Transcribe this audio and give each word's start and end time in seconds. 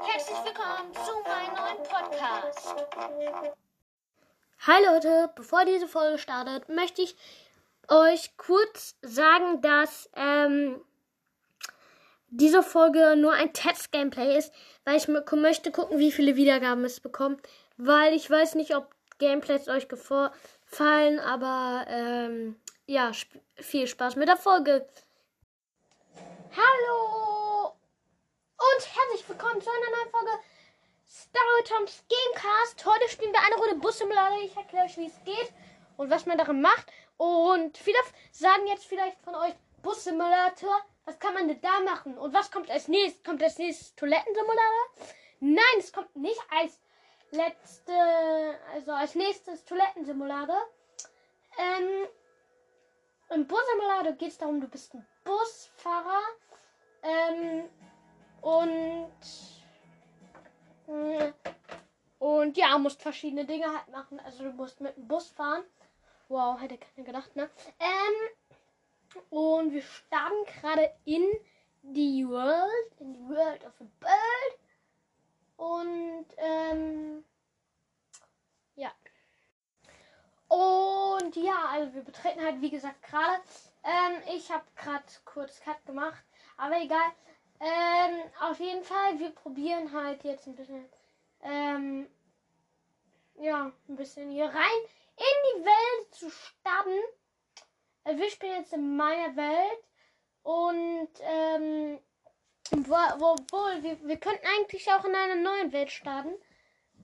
Herzlich 0.00 0.38
willkommen 0.44 0.94
zu 0.94 1.12
meinem 1.28 1.54
neuen 1.54 1.82
Podcast. 1.82 2.74
Hi 4.60 4.82
Leute, 4.86 5.30
bevor 5.34 5.66
diese 5.66 5.86
Folge 5.86 6.16
startet, 6.16 6.70
möchte 6.70 7.02
ich 7.02 7.14
euch 7.88 8.34
kurz 8.38 8.96
sagen, 9.02 9.60
dass 9.60 10.08
ähm, 10.16 10.80
diese 12.28 12.62
Folge 12.62 13.14
nur 13.14 13.34
ein 13.34 13.52
Test-Gameplay 13.52 14.38
ist, 14.38 14.50
weil 14.86 14.96
ich 14.96 15.08
möchte 15.08 15.70
gucken, 15.70 15.98
wie 15.98 16.12
viele 16.12 16.36
Wiedergaben 16.36 16.86
es 16.86 17.00
bekommt. 17.00 17.46
Weil 17.76 18.14
ich 18.14 18.30
weiß 18.30 18.54
nicht, 18.54 18.74
ob 18.74 18.94
Gameplays 19.18 19.68
euch 19.68 19.88
gefallen, 19.88 21.20
aber 21.20 21.84
ähm, 21.88 22.56
ja, 22.86 23.12
viel 23.56 23.86
Spaß 23.86 24.16
mit 24.16 24.28
der 24.28 24.38
Folge. 24.38 24.88
Hallo 26.56 27.33
und 28.56 28.94
herzlich 28.94 29.28
willkommen 29.28 29.60
zu 29.60 29.68
einer 29.68 29.96
neuen 29.96 30.10
Folge 30.10 30.30
Star 31.08 31.42
Toms 31.64 32.04
Gamecast. 32.08 32.86
Heute 32.86 33.08
spielen 33.08 33.32
wir 33.32 33.40
eine 33.40 33.56
Runde 33.56 33.74
Bus 33.76 33.98
Simulator. 33.98 34.38
Ich 34.42 34.56
erkläre 34.56 34.84
euch, 34.86 34.96
wie 34.96 35.06
es 35.06 35.24
geht 35.24 35.52
und 35.96 36.08
was 36.10 36.26
man 36.26 36.38
darin 36.38 36.60
macht. 36.60 36.86
Und 37.16 37.76
viele 37.76 37.98
sagen 38.30 38.66
jetzt 38.68 38.86
vielleicht 38.86 39.20
von 39.22 39.34
euch 39.34 39.54
Bus 39.82 40.04
Simulator. 40.04 40.80
Was 41.04 41.18
kann 41.18 41.34
man 41.34 41.48
denn 41.48 41.60
da 41.60 41.80
machen? 41.80 42.16
Und 42.16 42.32
was 42.32 42.50
kommt 42.50 42.70
als 42.70 42.86
nächstes? 42.88 43.24
Kommt 43.24 43.42
als 43.42 43.58
nächstes 43.58 43.94
Toilettensimulator? 43.96 44.86
Nein, 45.40 45.78
es 45.78 45.92
kommt 45.92 46.14
nicht 46.14 46.40
als 46.50 46.80
letzte, 47.30 48.58
also 48.72 48.92
als 48.92 49.14
nächstes 49.16 49.64
Toilettensimulator. 49.64 50.62
Ähm, 51.58 52.06
Im 53.30 53.46
Bussimulator 53.46 54.12
geht 54.12 54.30
es 54.30 54.38
darum, 54.38 54.60
du 54.60 54.68
bist 54.68 54.94
ein 54.94 55.06
Busfahrer 55.24 56.22
ähm, 57.02 57.68
und 58.44 59.10
äh, 60.86 61.32
und 62.18 62.56
ja, 62.56 62.76
musst 62.78 63.02
verschiedene 63.02 63.44
Dinge 63.44 63.66
halt 63.66 63.88
machen. 63.88 64.20
Also 64.20 64.44
du 64.44 64.50
musst 64.52 64.80
mit 64.80 64.96
dem 64.96 65.08
Bus 65.08 65.28
fahren. 65.30 65.64
Wow, 66.28 66.60
hätte 66.60 66.78
keiner 66.78 67.06
gedacht, 67.06 67.34
ne? 67.36 67.50
Ähm, 67.78 69.22
und 69.30 69.72
wir 69.72 69.82
starten 69.82 70.44
gerade 70.60 70.90
in 71.04 71.24
die 71.82 72.26
World, 72.28 73.00
in 73.00 73.14
die 73.14 73.28
World 73.28 73.64
of 73.64 73.80
a 73.80 73.84
Bird. 74.00 74.58
Und 75.56 76.26
ähm, 76.36 77.24
ja. 78.76 78.92
Und 80.48 81.36
ja, 81.36 81.66
also 81.70 81.94
wir 81.94 82.02
betreten 82.02 82.42
halt, 82.42 82.60
wie 82.60 82.70
gesagt, 82.70 83.02
gerade. 83.02 83.42
Ähm, 83.84 84.22
ich 84.34 84.50
habe 84.50 84.64
gerade 84.76 85.04
kurz 85.24 85.60
Cut 85.60 85.84
gemacht, 85.86 86.24
aber 86.56 86.80
egal. 86.80 87.12
Ähm, 87.60 88.20
auf 88.40 88.58
jeden 88.58 88.84
Fall, 88.84 89.18
wir 89.18 89.30
probieren 89.30 89.92
halt 89.92 90.24
jetzt 90.24 90.46
ein 90.46 90.56
bisschen, 90.56 90.84
ähm, 91.42 92.08
ja, 93.36 93.72
ein 93.88 93.96
bisschen 93.96 94.30
hier 94.30 94.46
rein 94.46 94.80
in 95.16 95.60
die 95.60 95.64
Welt 95.64 96.14
zu 96.14 96.30
starten. 96.30 96.98
Äh, 98.04 98.16
wir 98.16 98.30
spielen 98.30 98.60
jetzt 98.60 98.72
in 98.72 98.96
meiner 98.96 99.36
Welt 99.36 99.84
und, 100.42 101.08
ähm, 101.20 101.98
obwohl, 102.72 103.82
wir, 103.82 104.02
wir 104.06 104.16
könnten 104.16 104.46
eigentlich 104.46 104.90
auch 104.92 105.04
in 105.04 105.14
einer 105.14 105.36
neuen 105.36 105.72
Welt 105.72 105.90
starten. 105.90 106.34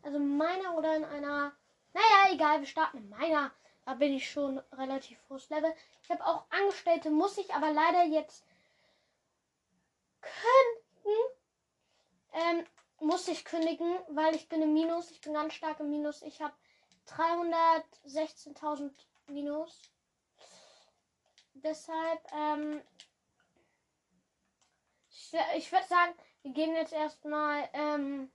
Also 0.03 0.19
meiner 0.19 0.77
oder 0.77 0.97
in 0.97 1.05
einer. 1.05 1.53
Naja, 1.93 2.33
egal, 2.33 2.61
wir 2.61 2.67
starten 2.67 2.99
in 2.99 3.09
meiner. 3.09 3.53
Da 3.85 3.95
bin 3.95 4.15
ich 4.15 4.31
schon 4.31 4.59
relativ 4.73 5.19
hohes 5.29 5.49
Level. 5.51 5.73
Ich 6.03 6.11
habe 6.11 6.25
auch 6.25 6.45
Angestellte, 6.51 7.11
muss 7.11 7.39
ich 7.39 7.53
aber 7.55 7.73
leider 7.73 8.05
jetzt 8.05 8.45
könnten. 10.21 11.17
Ähm, 12.33 12.67
muss 13.01 13.29
ich 13.29 13.45
kündigen, 13.45 13.99
weil 14.09 14.35
ich 14.35 14.49
bin 14.49 14.63
im 14.63 14.73
Minus. 14.75 15.11
Ich 15.11 15.21
bin 15.21 15.35
ganz 15.35 15.55
stark 15.55 15.81
im 15.81 15.91
Minus. 15.91 16.23
Ich 16.23 16.41
habe 16.41 16.55
316.000 17.09 18.93
Minus. 19.27 19.81
Deshalb, 21.55 22.21
ähm, 22.33 22.83
ich, 25.11 25.33
ich 25.57 25.73
würde 25.73 25.87
sagen, 25.87 26.15
wir 26.43 26.53
gehen 26.53 26.75
jetzt 26.75 26.93
erstmal, 26.93 27.69
ähm, 27.73 28.31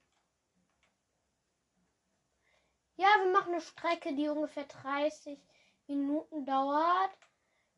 ja, 2.98 3.08
wir 3.24 3.32
machen 3.32 3.54
eine 3.54 3.62
Strecke, 3.62 4.14
die 4.14 4.30
ungefähr 4.30 4.66
30 4.66 5.40
Minuten 5.88 6.46
dauert. 6.46 7.12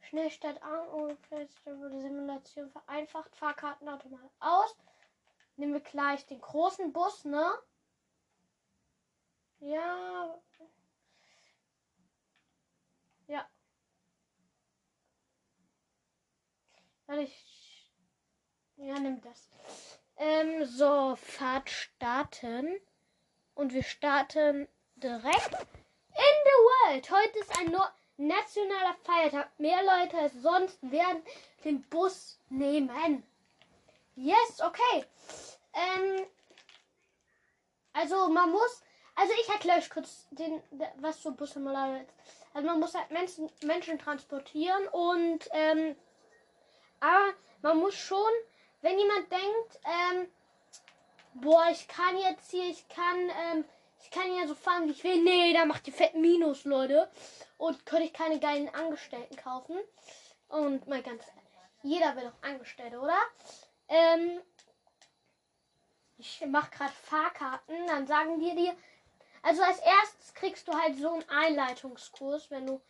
Schnellstadt 0.07 0.61
an 0.63 0.87
und 0.87 1.17
Simulation 1.65 2.69
vereinfacht. 2.71 3.35
Fahrkarten 3.35 3.89
automatisch 3.89 4.31
aus. 4.39 4.75
Nehmen 5.57 5.73
wir 5.73 5.81
gleich 5.81 6.25
den 6.25 6.39
großen 6.39 6.93
Bus, 6.93 7.25
ne? 7.25 7.51
Ja. 9.59 10.39
Ja. 13.27 13.49
Warte, 17.07 17.23
ich. 17.23 17.91
Ja, 18.77 18.99
nimm 18.99 19.19
das. 19.21 19.49
Ähm, 20.17 20.65
so, 20.65 21.15
Fahrt 21.15 21.69
starten. 21.69 22.79
Und 23.55 23.73
wir 23.73 23.83
starten 23.83 24.67
direkt 24.95 25.53
in 25.53 26.35
the 26.45 26.57
world. 26.93 27.09
Heute 27.09 27.39
ist 27.39 27.59
ein 27.59 27.71
no 27.71 27.83
nationaler 28.17 28.95
Feiertag. 29.03 29.49
Mehr 29.59 29.81
Leute 29.83 30.17
als 30.17 30.33
sonst 30.41 30.77
werden 30.81 31.23
den 31.63 31.81
Bus 31.83 32.39
nehmen. 32.49 33.23
Yes, 34.15 34.61
okay. 34.61 35.05
Ähm, 35.73 36.25
also 37.93 38.29
man 38.29 38.51
muss, 38.51 38.83
also 39.15 39.33
ich 39.39 39.49
erkläre 39.49 39.79
euch 39.79 39.89
kurz 39.89 40.27
den, 40.31 40.61
was 40.97 41.21
so 41.21 41.31
Bussimulator 41.31 42.01
ist. 42.01 42.13
Also 42.53 42.67
man 42.67 42.79
muss 42.79 42.95
halt 42.95 43.11
Menschen, 43.11 43.49
Menschen 43.63 43.99
transportieren 43.99 44.87
und 44.87 45.47
ähm, 45.51 45.95
aber 46.99 47.33
man 47.61 47.77
muss 47.77 47.95
schon, 47.95 48.31
wenn 48.81 48.97
jemand 48.97 49.31
denkt, 49.31 49.79
ähm, 49.85 50.27
boah, 51.35 51.67
ich 51.71 51.87
kann 51.87 52.17
jetzt 52.17 52.51
hier, 52.51 52.65
ich 52.65 52.87
kann, 52.89 53.29
ähm, 53.29 53.65
ich 54.01 54.09
kann 54.09 54.35
ja 54.35 54.47
so 54.47 54.55
fahren, 54.55 54.87
wie 54.87 54.91
ich 54.91 55.03
will. 55.03 55.23
Nee, 55.23 55.53
da 55.53 55.65
macht 55.65 55.85
die 55.85 55.91
fetten 55.91 56.21
Minus, 56.21 56.65
Leute. 56.65 57.09
Und 57.57 57.85
könnte 57.85 58.05
ich 58.05 58.13
keine 58.13 58.39
geilen 58.39 58.73
Angestellten 58.73 59.35
kaufen. 59.35 59.77
Und 60.47 60.87
mal 60.87 61.01
ganz 61.01 61.23
ehrlich, 61.27 61.43
jeder 61.83 62.15
will 62.15 62.23
doch 62.23 62.47
Angestellte, 62.47 62.99
oder? 62.99 63.17
Ähm, 63.87 64.41
ich 66.17 66.45
mache 66.47 66.71
gerade 66.71 66.91
Fahrkarten, 66.91 67.87
dann 67.87 68.07
sagen 68.07 68.39
die 68.39 68.55
dir, 68.55 68.75
also 69.43 69.61
als 69.61 69.79
erstes 69.79 70.33
kriegst 70.33 70.67
du 70.67 70.73
halt 70.73 70.97
so 70.97 71.13
einen 71.13 71.29
Einleitungskurs, 71.29 72.49
wenn 72.49 72.65
du 72.65 72.81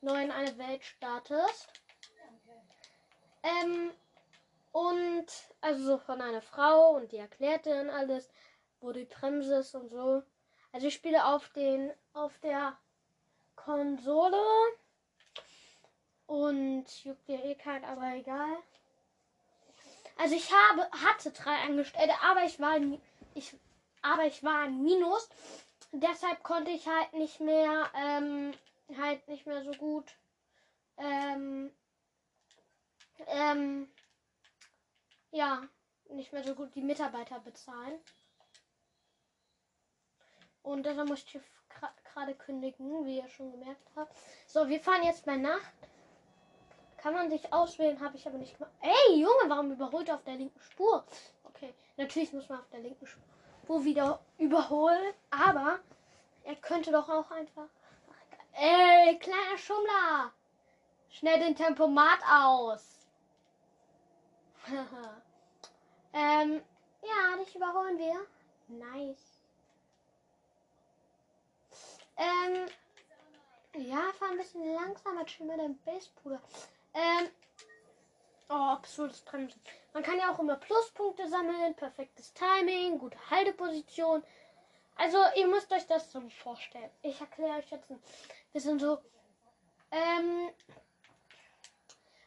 neu 0.00 0.22
in 0.22 0.30
eine 0.30 0.56
Welt 0.58 0.84
startest. 0.84 1.68
Ähm, 3.42 3.92
und 4.72 5.26
also 5.60 5.84
so 5.84 5.98
von 5.98 6.20
einer 6.20 6.42
Frau 6.42 6.90
und 6.96 7.12
die 7.12 7.16
erklärt 7.16 7.64
dir 7.64 7.76
dann 7.76 7.90
alles, 7.90 8.30
wo 8.80 8.92
die 8.92 9.04
Bremse 9.04 9.56
ist 9.56 9.74
und 9.74 9.88
so. 9.88 10.22
Also 10.72 10.86
ich 10.86 10.94
spiele 10.94 11.24
auf 11.24 11.48
den 11.50 11.90
auf 12.12 12.38
der 12.40 12.76
Konsole 13.56 14.42
und 16.26 16.84
juckt 17.04 17.26
dir 17.28 17.44
eh 17.44 17.54
kein, 17.54 17.84
aber 17.84 18.14
egal. 18.14 18.56
Also 20.18 20.34
ich 20.34 20.50
habe 20.52 20.88
hatte 21.04 21.30
drei 21.30 21.56
Angestellte, 21.62 22.14
aber 22.22 22.44
ich 22.44 22.58
war 22.60 22.78
ich 23.34 23.56
aber 24.02 24.24
ich 24.26 24.42
war 24.42 24.60
ein 24.60 24.82
Minus. 24.82 25.28
Deshalb 25.92 26.42
konnte 26.42 26.70
ich 26.70 26.86
halt 26.86 27.12
nicht 27.12 27.40
mehr 27.40 27.90
ähm, 27.94 28.52
halt 28.98 29.26
nicht 29.28 29.46
mehr 29.46 29.62
so 29.62 29.72
gut 29.72 30.16
ähm, 30.96 31.70
ähm, 33.26 33.88
ja 35.30 35.68
nicht 36.08 36.32
mehr 36.32 36.44
so 36.44 36.54
gut 36.54 36.74
die 36.74 36.82
Mitarbeiter 36.82 37.40
bezahlen. 37.40 37.98
Und 40.62 40.84
deshalb 40.84 41.08
muss 41.08 41.24
ich 41.24 41.40
gerade 42.16 42.34
kündigen, 42.34 43.04
wie 43.04 43.18
ihr 43.18 43.28
schon 43.28 43.52
gemerkt 43.52 43.86
habt. 43.94 44.16
So, 44.46 44.66
wir 44.68 44.80
fahren 44.80 45.04
jetzt 45.04 45.26
bei 45.26 45.36
Nacht. 45.36 45.74
Kann 46.96 47.12
man 47.12 47.28
sich 47.28 47.52
auswählen, 47.52 48.00
habe 48.00 48.16
ich 48.16 48.26
aber 48.26 48.38
nicht 48.38 48.56
gemacht. 48.56 48.72
Ey, 48.80 49.20
Junge, 49.20 49.48
warum 49.48 49.70
überholt 49.70 50.08
er 50.08 50.14
auf 50.16 50.24
der 50.24 50.36
linken 50.36 50.60
Spur? 50.60 51.04
Okay, 51.44 51.74
natürlich 51.96 52.32
muss 52.32 52.48
man 52.48 52.60
auf 52.60 52.68
der 52.70 52.80
linken 52.80 53.06
Spur 53.06 53.84
wieder 53.84 54.20
überholen, 54.38 55.12
aber 55.30 55.78
er 56.44 56.56
könnte 56.56 56.90
doch 56.90 57.08
auch 57.08 57.30
einfach. 57.30 57.68
Ey, 58.52 59.18
kleiner 59.18 59.58
Schummler! 59.58 60.32
Schnell 61.10 61.38
den 61.38 61.54
Tempomat 61.54 62.20
aus! 62.28 63.06
ähm, 66.14 66.62
ja, 67.02 67.36
dich 67.44 67.54
überholen 67.54 67.98
wir. 67.98 68.26
Nice. 68.68 69.35
Ähm, 72.16 72.66
ja, 73.76 74.12
fahr 74.18 74.30
ein 74.30 74.38
bisschen 74.38 74.74
langsamer, 74.74 75.24
chill 75.26 75.46
mit 75.46 75.58
deinem 75.58 75.78
Bassbruder. 75.78 76.40
Ähm, 76.94 77.28
Oh, 78.48 78.54
absolutes 78.54 79.22
Bremsen. 79.22 79.60
Man 79.92 80.04
kann 80.04 80.18
ja 80.18 80.32
auch 80.32 80.38
immer 80.38 80.54
Pluspunkte 80.56 81.28
sammeln, 81.28 81.74
perfektes 81.74 82.32
Timing, 82.32 82.98
gute 82.98 83.18
Halteposition. 83.28 84.22
Also, 84.94 85.18
ihr 85.34 85.48
müsst 85.48 85.72
euch 85.72 85.86
das 85.86 86.12
so 86.12 86.20
vorstellen. 86.42 86.90
Ich 87.02 87.20
erkläre 87.20 87.58
euch 87.58 87.70
jetzt 87.70 87.90
ein 87.90 88.00
bisschen 88.52 88.78
so. 88.78 88.98
Ähm, 89.90 90.50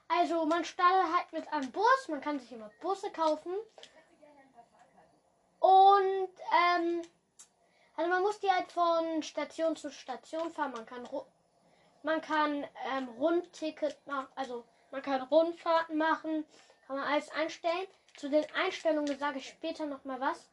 also, 0.09 0.45
man 0.45 0.65
startet 0.65 1.15
halt 1.15 1.31
mit 1.31 1.53
einem 1.53 1.71
Bus. 1.71 2.07
Man 2.09 2.19
kann 2.19 2.37
sich 2.39 2.51
immer 2.51 2.69
Busse 2.81 3.11
kaufen. 3.11 3.53
Und, 5.59 6.29
ähm, 6.75 7.01
also 7.99 8.11
man 8.11 8.21
muss 8.21 8.39
die 8.39 8.49
halt 8.49 8.71
von 8.71 9.21
Station 9.23 9.75
zu 9.75 9.91
Station 9.91 10.49
fahren. 10.51 10.71
Man 10.71 10.85
kann, 10.85 11.05
man 12.01 12.21
kann 12.21 12.65
ähm, 12.93 13.09
Rundticket 13.09 14.07
machen, 14.07 14.29
also 14.35 14.63
man 14.89 15.01
kann 15.01 15.21
Rundfahrten 15.23 15.97
machen, 15.97 16.45
kann 16.87 16.95
man 16.95 17.05
alles 17.05 17.29
einstellen. 17.31 17.87
Zu 18.15 18.29
den 18.29 18.45
Einstellungen 18.55 19.19
sage 19.19 19.39
ich 19.39 19.49
später 19.49 19.85
noch 19.85 20.05
mal 20.05 20.21
was. 20.21 20.49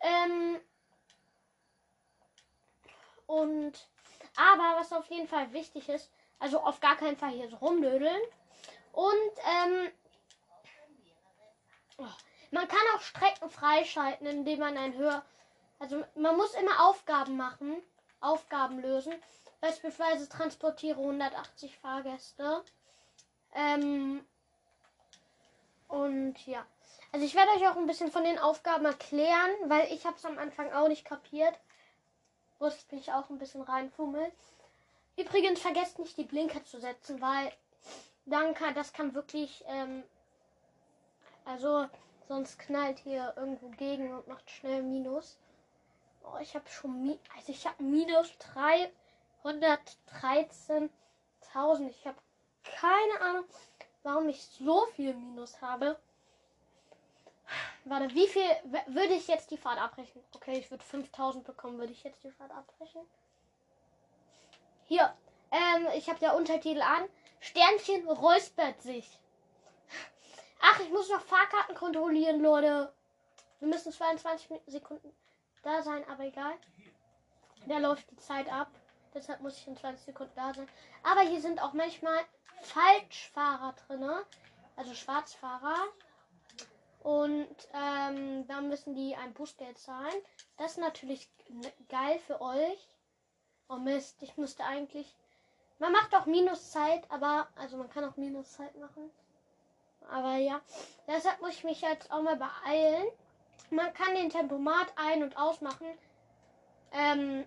Ähm, 0.00 0.60
und 3.26 3.88
aber 4.36 4.78
was 4.78 4.92
auf 4.92 5.06
jeden 5.06 5.26
Fall 5.26 5.50
wichtig 5.54 5.88
ist, 5.88 6.12
also 6.38 6.60
auf 6.60 6.80
gar 6.80 6.96
keinen 6.96 7.16
Fall 7.16 7.30
hier 7.30 7.48
so 7.48 7.56
rumdödeln. 7.56 8.20
Und 8.92 9.32
ähm, 9.56 9.90
oh, 11.96 12.12
man 12.50 12.68
kann 12.68 12.78
auch 12.94 13.00
Strecken 13.00 13.48
freischalten, 13.48 14.26
indem 14.26 14.58
man 14.58 14.76
ein 14.76 14.98
höher. 14.98 15.24
Also 15.80 16.04
man 16.14 16.36
muss 16.36 16.54
immer 16.54 16.88
Aufgaben 16.88 17.36
machen, 17.36 17.82
Aufgaben 18.20 18.80
lösen. 18.80 19.12
Beispielsweise 19.60 20.28
transportiere 20.28 21.00
180 21.00 21.76
Fahrgäste. 21.78 22.62
Ähm, 23.54 24.24
und 25.88 26.46
ja. 26.46 26.64
Also 27.12 27.26
ich 27.26 27.34
werde 27.34 27.50
euch 27.52 27.66
auch 27.66 27.76
ein 27.76 27.86
bisschen 27.86 28.12
von 28.12 28.22
den 28.22 28.38
Aufgaben 28.38 28.84
erklären, 28.84 29.50
weil 29.66 29.92
ich 29.92 30.06
habe 30.06 30.16
es 30.16 30.24
am 30.24 30.38
Anfang 30.38 30.72
auch 30.72 30.86
nicht 30.86 31.04
kapiert. 31.04 31.58
Musste 32.60 32.94
mich 32.94 33.12
auch 33.12 33.28
ein 33.30 33.38
bisschen 33.38 33.62
reinfummeln. 33.62 34.30
Übrigens 35.16 35.60
vergesst 35.60 35.98
nicht 35.98 36.16
die 36.16 36.24
Blinker 36.24 36.64
zu 36.64 36.78
setzen, 36.78 37.20
weil 37.20 37.52
dann 38.26 38.54
kann 38.54 38.74
das 38.74 38.92
kann 38.92 39.14
wirklich 39.14 39.64
ähm, 39.66 40.04
also 41.44 41.86
sonst 42.28 42.58
knallt 42.58 42.98
hier 42.98 43.32
irgendwo 43.36 43.70
gegen 43.70 44.12
und 44.12 44.28
macht 44.28 44.50
schnell 44.50 44.82
Minus. 44.82 45.38
Oh, 46.32 46.38
ich 46.40 46.54
habe 46.54 46.68
schon 46.68 47.18
also 47.36 47.52
ich 47.52 47.66
habe 47.66 47.82
minus 47.82 48.32
313.000. 49.42 51.88
Ich 51.88 52.06
habe 52.06 52.18
keine 52.62 53.20
Ahnung, 53.20 53.44
warum 54.02 54.28
ich 54.28 54.44
so 54.44 54.86
viel 54.94 55.14
Minus 55.14 55.60
habe. 55.60 55.98
Warte, 57.84 58.14
wie 58.14 58.28
viel 58.28 58.48
würde 58.86 59.14
ich 59.14 59.26
jetzt 59.26 59.50
die 59.50 59.56
Fahrt 59.56 59.80
abbrechen? 59.80 60.22
Okay, 60.34 60.58
ich 60.58 60.70
würde 60.70 60.84
5000 60.84 61.44
bekommen, 61.44 61.78
würde 61.78 61.92
ich 61.92 62.04
jetzt 62.04 62.22
die 62.22 62.30
Fahrt 62.30 62.52
abbrechen? 62.52 63.00
Hier, 64.84 65.12
ähm, 65.50 65.88
ich 65.96 66.08
habe 66.08 66.20
der 66.20 66.36
Untertitel 66.36 66.82
an. 66.82 67.08
Sternchen 67.40 68.08
räuspert 68.08 68.80
sich. 68.82 69.18
Ach, 70.60 70.78
ich 70.80 70.90
muss 70.90 71.08
noch 71.08 71.22
Fahrkarten 71.22 71.74
kontrollieren, 71.74 72.40
Leute. 72.40 72.92
Wir 73.58 73.68
müssen 73.68 73.92
22 73.92 74.60
Sekunden 74.66 75.12
da 75.62 75.82
sein, 75.82 76.04
aber 76.08 76.24
egal. 76.24 76.54
Da 77.66 77.78
läuft 77.78 78.10
die 78.10 78.16
Zeit 78.16 78.50
ab. 78.50 78.70
Deshalb 79.14 79.40
muss 79.40 79.56
ich 79.56 79.66
in 79.66 79.76
20 79.76 80.04
Sekunden 80.04 80.32
da 80.36 80.54
sein. 80.54 80.68
Aber 81.02 81.22
hier 81.22 81.40
sind 81.40 81.60
auch 81.60 81.72
manchmal 81.72 82.18
Falschfahrer 82.62 83.74
drin. 83.86 84.08
Also 84.76 84.94
Schwarzfahrer. 84.94 85.88
Und 87.02 87.56
ähm, 87.72 88.46
da 88.46 88.60
müssen 88.60 88.94
die 88.94 89.16
ein 89.16 89.32
Bußgeld 89.32 89.78
zahlen. 89.78 90.14
Das 90.56 90.72
ist 90.72 90.78
natürlich 90.78 91.30
geil 91.88 92.18
für 92.26 92.40
euch. 92.40 92.88
Oh 93.68 93.76
Mist, 93.76 94.22
ich 94.22 94.36
müsste 94.36 94.64
eigentlich. 94.64 95.16
Man 95.78 95.92
macht 95.92 96.14
auch 96.14 96.26
Minuszeit, 96.26 97.10
aber 97.10 97.48
also 97.56 97.78
man 97.78 97.88
kann 97.88 98.04
auch 98.04 98.16
Minuszeit 98.16 98.76
machen. 98.78 99.10
Aber 100.10 100.36
ja, 100.36 100.60
deshalb 101.06 101.40
muss 101.40 101.52
ich 101.52 101.64
mich 101.64 101.80
jetzt 101.80 102.10
auch 102.10 102.22
mal 102.22 102.36
beeilen. 102.36 103.06
Man 103.70 103.92
kann 103.94 104.14
den 104.14 104.30
Tempomat 104.30 104.92
ein- 104.96 105.22
und 105.22 105.36
ausmachen. 105.36 105.86
Ähm, 106.92 107.44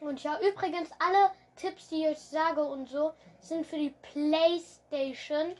und 0.00 0.22
ja, 0.22 0.40
übrigens 0.40 0.90
alle 0.98 1.30
Tipps, 1.56 1.88
die 1.88 2.06
ich 2.06 2.18
sage 2.18 2.64
und 2.64 2.88
so, 2.88 3.12
sind 3.40 3.66
für 3.66 3.76
die 3.76 3.94
PlayStation. 4.12 5.56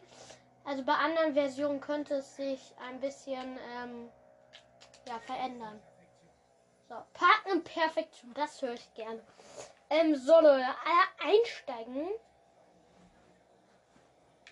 Also 0.64 0.84
bei 0.84 0.94
anderen 0.94 1.34
Versionen 1.34 1.80
könnte 1.80 2.14
es 2.14 2.36
sich 2.36 2.74
ein 2.88 3.00
bisschen 3.00 3.58
ähm, 3.76 4.08
ja, 5.06 5.18
verändern. 5.20 5.80
So, 6.88 6.96
Parken 7.14 7.52
in 7.52 7.64
Perfektion, 7.64 8.34
das 8.34 8.60
höre 8.62 8.74
ich 8.74 8.94
gerne. 8.94 9.22
Ähm, 9.90 10.16
so, 10.16 10.34
Leute, 10.40 10.66
einsteigen. 11.22 12.08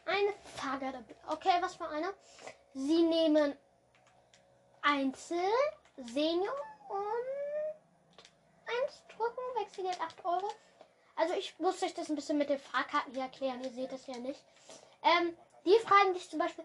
Eine 0.07 0.33
Fahrgarde. 0.57 1.05
Okay, 1.29 1.57
was 1.61 1.77
für 1.77 1.89
eine? 1.89 2.13
Sie 2.75 3.03
nehmen 3.03 3.57
Einzel, 4.83 5.39
Senior 5.97 6.55
und 6.89 7.77
eins 8.67 9.03
drücken, 9.09 9.41
Wechselgeld 9.59 10.01
8 10.01 10.25
Euro. 10.25 10.51
Also 11.17 11.35
ich 11.35 11.59
muss 11.59 11.83
euch 11.83 11.95
das 11.95 12.09
ein 12.09 12.17
bisschen 12.17 12.39
mit 12.39 12.49
den 12.49 12.59
Fahrkarten 12.59 13.13
hier 13.13 13.25
erklären. 13.25 13.63
Ihr 13.63 13.71
seht 13.71 13.93
das 13.93 14.07
ja 14.07 14.17
nicht. 14.17 14.43
Ähm, 15.03 15.37
die 15.65 15.79
fragen 15.81 16.15
dich 16.15 16.31
zum 16.31 16.39
Beispiel, 16.39 16.65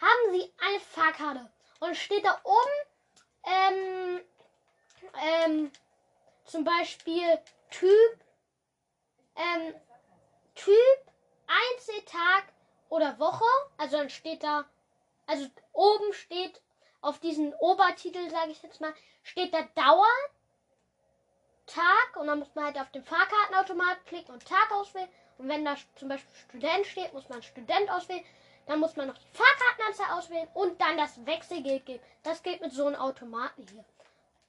haben 0.00 0.32
Sie 0.32 0.52
eine 0.58 0.80
Fahrkarte? 0.80 1.52
Und 1.80 1.96
steht 1.96 2.24
da 2.24 2.40
oben, 2.44 2.90
ähm, 3.44 4.20
ähm, 5.20 5.72
zum 6.44 6.64
Beispiel 6.64 7.38
Typ, 7.70 8.20
ähm, 9.34 9.74
Typ, 10.54 11.12
Einzeltag 11.46 12.52
oder 12.88 13.18
Woche. 13.18 13.44
Also 13.78 13.96
dann 13.96 14.10
steht 14.10 14.44
da, 14.44 14.64
also 15.26 15.46
oben 15.72 16.12
steht 16.12 16.60
auf 17.02 17.18
diesen 17.18 17.52
Obertitel, 17.54 18.30
sage 18.30 18.52
ich 18.52 18.62
jetzt 18.62 18.80
mal, 18.80 18.94
steht 19.22 19.52
da 19.52 19.62
Dauer, 19.74 20.06
Tag 21.66 22.16
und 22.16 22.26
dann 22.26 22.38
muss 22.38 22.54
man 22.54 22.66
halt 22.66 22.78
auf 22.78 22.90
den 22.90 23.04
Fahrkartenautomat 23.04 24.04
klicken 24.06 24.34
und 24.34 24.46
Tag 24.46 24.70
auswählen. 24.72 25.08
Und 25.38 25.48
wenn 25.48 25.64
da 25.64 25.76
zum 25.96 26.08
Beispiel 26.08 26.34
Student 26.48 26.86
steht, 26.86 27.12
muss 27.12 27.28
man 27.28 27.42
Student 27.42 27.90
auswählen. 27.90 28.24
Dann 28.66 28.78
muss 28.78 28.96
man 28.96 29.08
noch 29.08 29.18
die 29.18 29.36
Fahrkartenanzahl 29.36 30.18
auswählen 30.18 30.48
und 30.54 30.80
dann 30.80 30.96
das 30.96 31.24
Wechselgeld 31.26 31.84
geben. 31.86 32.02
Das 32.22 32.42
geht 32.42 32.60
mit 32.60 32.72
so 32.72 32.86
einem 32.86 32.96
Automaten 32.96 33.66
hier. 33.68 33.84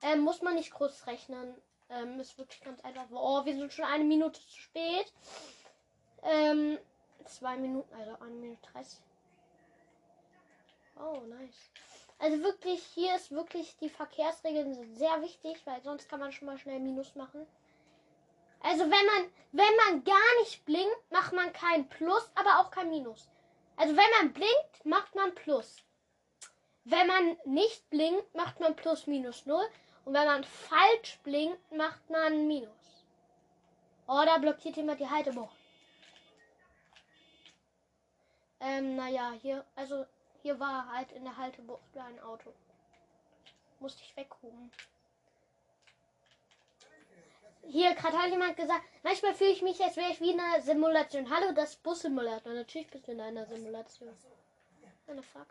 Ähm, 0.01 0.21
muss 0.21 0.41
man 0.41 0.55
nicht 0.55 0.71
groß 0.71 1.07
rechnen. 1.07 1.55
Ähm, 1.89 2.19
ist 2.19 2.37
wirklich 2.37 2.61
ganz 2.61 2.81
einfach. 2.81 3.05
Oh, 3.11 3.45
wir 3.45 3.53
sind 3.55 3.73
schon 3.73 3.85
eine 3.85 4.03
Minute 4.03 4.39
zu 4.39 4.59
spät. 4.59 5.11
Ähm, 6.23 6.77
zwei 7.25 7.57
Minuten, 7.57 7.93
also 7.95 8.15
eine 8.19 8.35
Minute 8.35 8.61
30. 8.73 8.99
Oh, 10.99 11.21
nice. 11.27 11.71
Also 12.19 12.41
wirklich, 12.43 12.83
hier 12.93 13.15
ist 13.15 13.31
wirklich, 13.31 13.75
die 13.77 13.89
Verkehrsregeln 13.89 14.95
sehr 14.95 15.21
wichtig, 15.21 15.61
weil 15.65 15.81
sonst 15.81 16.09
kann 16.09 16.19
man 16.19 16.31
schon 16.31 16.45
mal 16.45 16.57
schnell 16.57 16.79
Minus 16.79 17.15
machen. 17.15 17.45
Also 18.61 18.83
wenn 18.83 18.89
man, 19.05 19.31
wenn 19.51 19.75
man 19.75 20.03
gar 20.03 20.39
nicht 20.39 20.63
blinkt, 20.65 21.11
macht 21.11 21.33
man 21.33 21.51
kein 21.51 21.89
Plus, 21.89 22.31
aber 22.35 22.59
auch 22.59 22.71
kein 22.71 22.89
Minus. 22.89 23.29
Also 23.75 23.95
wenn 23.97 24.09
man 24.19 24.33
blinkt, 24.33 24.85
macht 24.85 25.15
man 25.15 25.35
Plus. 25.35 25.83
Wenn 26.85 27.07
man 27.07 27.37
nicht 27.45 27.89
blinkt, 27.89 28.33
macht 28.35 28.59
man 28.59 28.75
Plus 28.75 29.07
minus 29.07 29.45
0. 29.45 29.63
Und 30.05 30.13
wenn 30.13 30.25
man 30.25 30.43
falsch 30.43 31.19
blinkt, 31.23 31.71
macht 31.71 32.09
man 32.09 32.47
Minus. 32.47 32.69
Oh, 34.07 34.21
da 34.25 34.37
blockiert 34.37 34.75
jemand 34.75 34.99
die 34.99 35.09
Haltebucht. 35.09 35.55
Ähm, 38.59 38.95
naja, 38.95 39.33
hier, 39.41 39.65
also 39.75 40.05
hier 40.43 40.59
war 40.59 40.91
halt 40.91 41.11
in 41.13 41.23
der 41.23 41.37
Haltebucht 41.37 41.97
ein 41.97 42.19
Auto. 42.19 42.53
Musste 43.79 44.03
ich 44.03 44.15
weghuben. 44.15 44.71
Hier, 47.65 47.95
gerade 47.95 48.17
hat 48.17 48.29
jemand 48.29 48.57
gesagt, 48.57 48.83
manchmal 49.03 49.33
fühle 49.33 49.51
ich 49.51 49.61
mich, 49.61 49.81
als 49.81 49.95
wäre 49.95 50.11
ich 50.11 50.19
wie 50.19 50.31
in 50.31 50.39
einer 50.39 50.61
Simulation. 50.61 51.33
Hallo, 51.33 51.53
das 51.53 51.77
Bus-Simulator. 51.77 52.51
Natürlich 52.53 52.89
bist 52.89 53.07
du 53.07 53.13
in 53.13 53.21
einer 53.21 53.45
Simulation. 53.45 54.13
Eine 55.07 55.23
Fuck. 55.23 55.47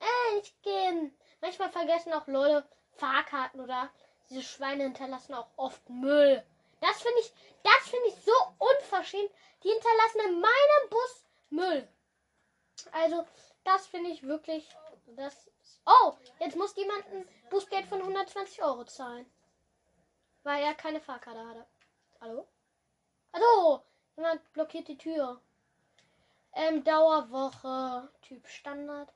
Ey, 0.00 0.40
ich 0.40 0.60
gehen. 0.62 1.16
Manchmal 1.40 1.70
vergessen 1.70 2.12
auch 2.12 2.26
Leute 2.26 2.66
Fahrkarten 2.96 3.60
oder 3.60 3.88
diese 4.30 4.42
Schweine 4.42 4.82
hinterlassen 4.82 5.34
auch 5.34 5.48
oft 5.56 5.88
Müll. 5.88 6.44
Das 6.80 7.00
finde 7.00 7.20
ich, 7.20 7.32
das 7.62 7.88
finde 7.88 8.08
ich 8.08 8.16
so 8.24 8.32
unverschämt. 8.58 9.30
Die 9.62 9.68
hinterlassen 9.68 10.20
in 10.26 10.40
meinem 10.40 10.90
Bus 10.90 11.24
Müll. 11.50 11.88
Also, 12.90 13.24
das 13.64 13.86
finde 13.86 14.10
ich 14.10 14.22
wirklich. 14.22 14.68
Das. 15.16 15.50
Oh, 15.86 16.14
jetzt 16.40 16.56
muss 16.56 16.76
jemand 16.76 17.04
ein 17.06 17.28
Bußgeld 17.50 17.86
von 17.86 18.00
120 18.00 18.62
Euro 18.62 18.84
zahlen. 18.84 19.26
Weil 20.42 20.62
er 20.62 20.74
keine 20.74 21.00
Fahrkarte 21.00 21.46
hatte. 21.46 21.66
Hallo? 22.20 22.48
Hallo! 23.32 23.84
Jemand 24.16 24.52
blockiert 24.52 24.88
die 24.88 24.98
Tür. 24.98 25.40
Ähm, 26.54 26.84
Dauerwoche, 26.84 28.10
Typ 28.22 28.46
Standard. 28.46 29.12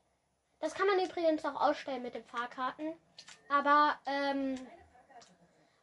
Das 0.60 0.74
kann 0.74 0.86
man 0.86 1.04
übrigens 1.04 1.44
auch 1.44 1.60
ausstellen 1.60 2.02
mit 2.02 2.14
den 2.14 2.24
Fahrkarten. 2.24 2.94
Aber, 3.48 3.98
ähm, 4.06 4.58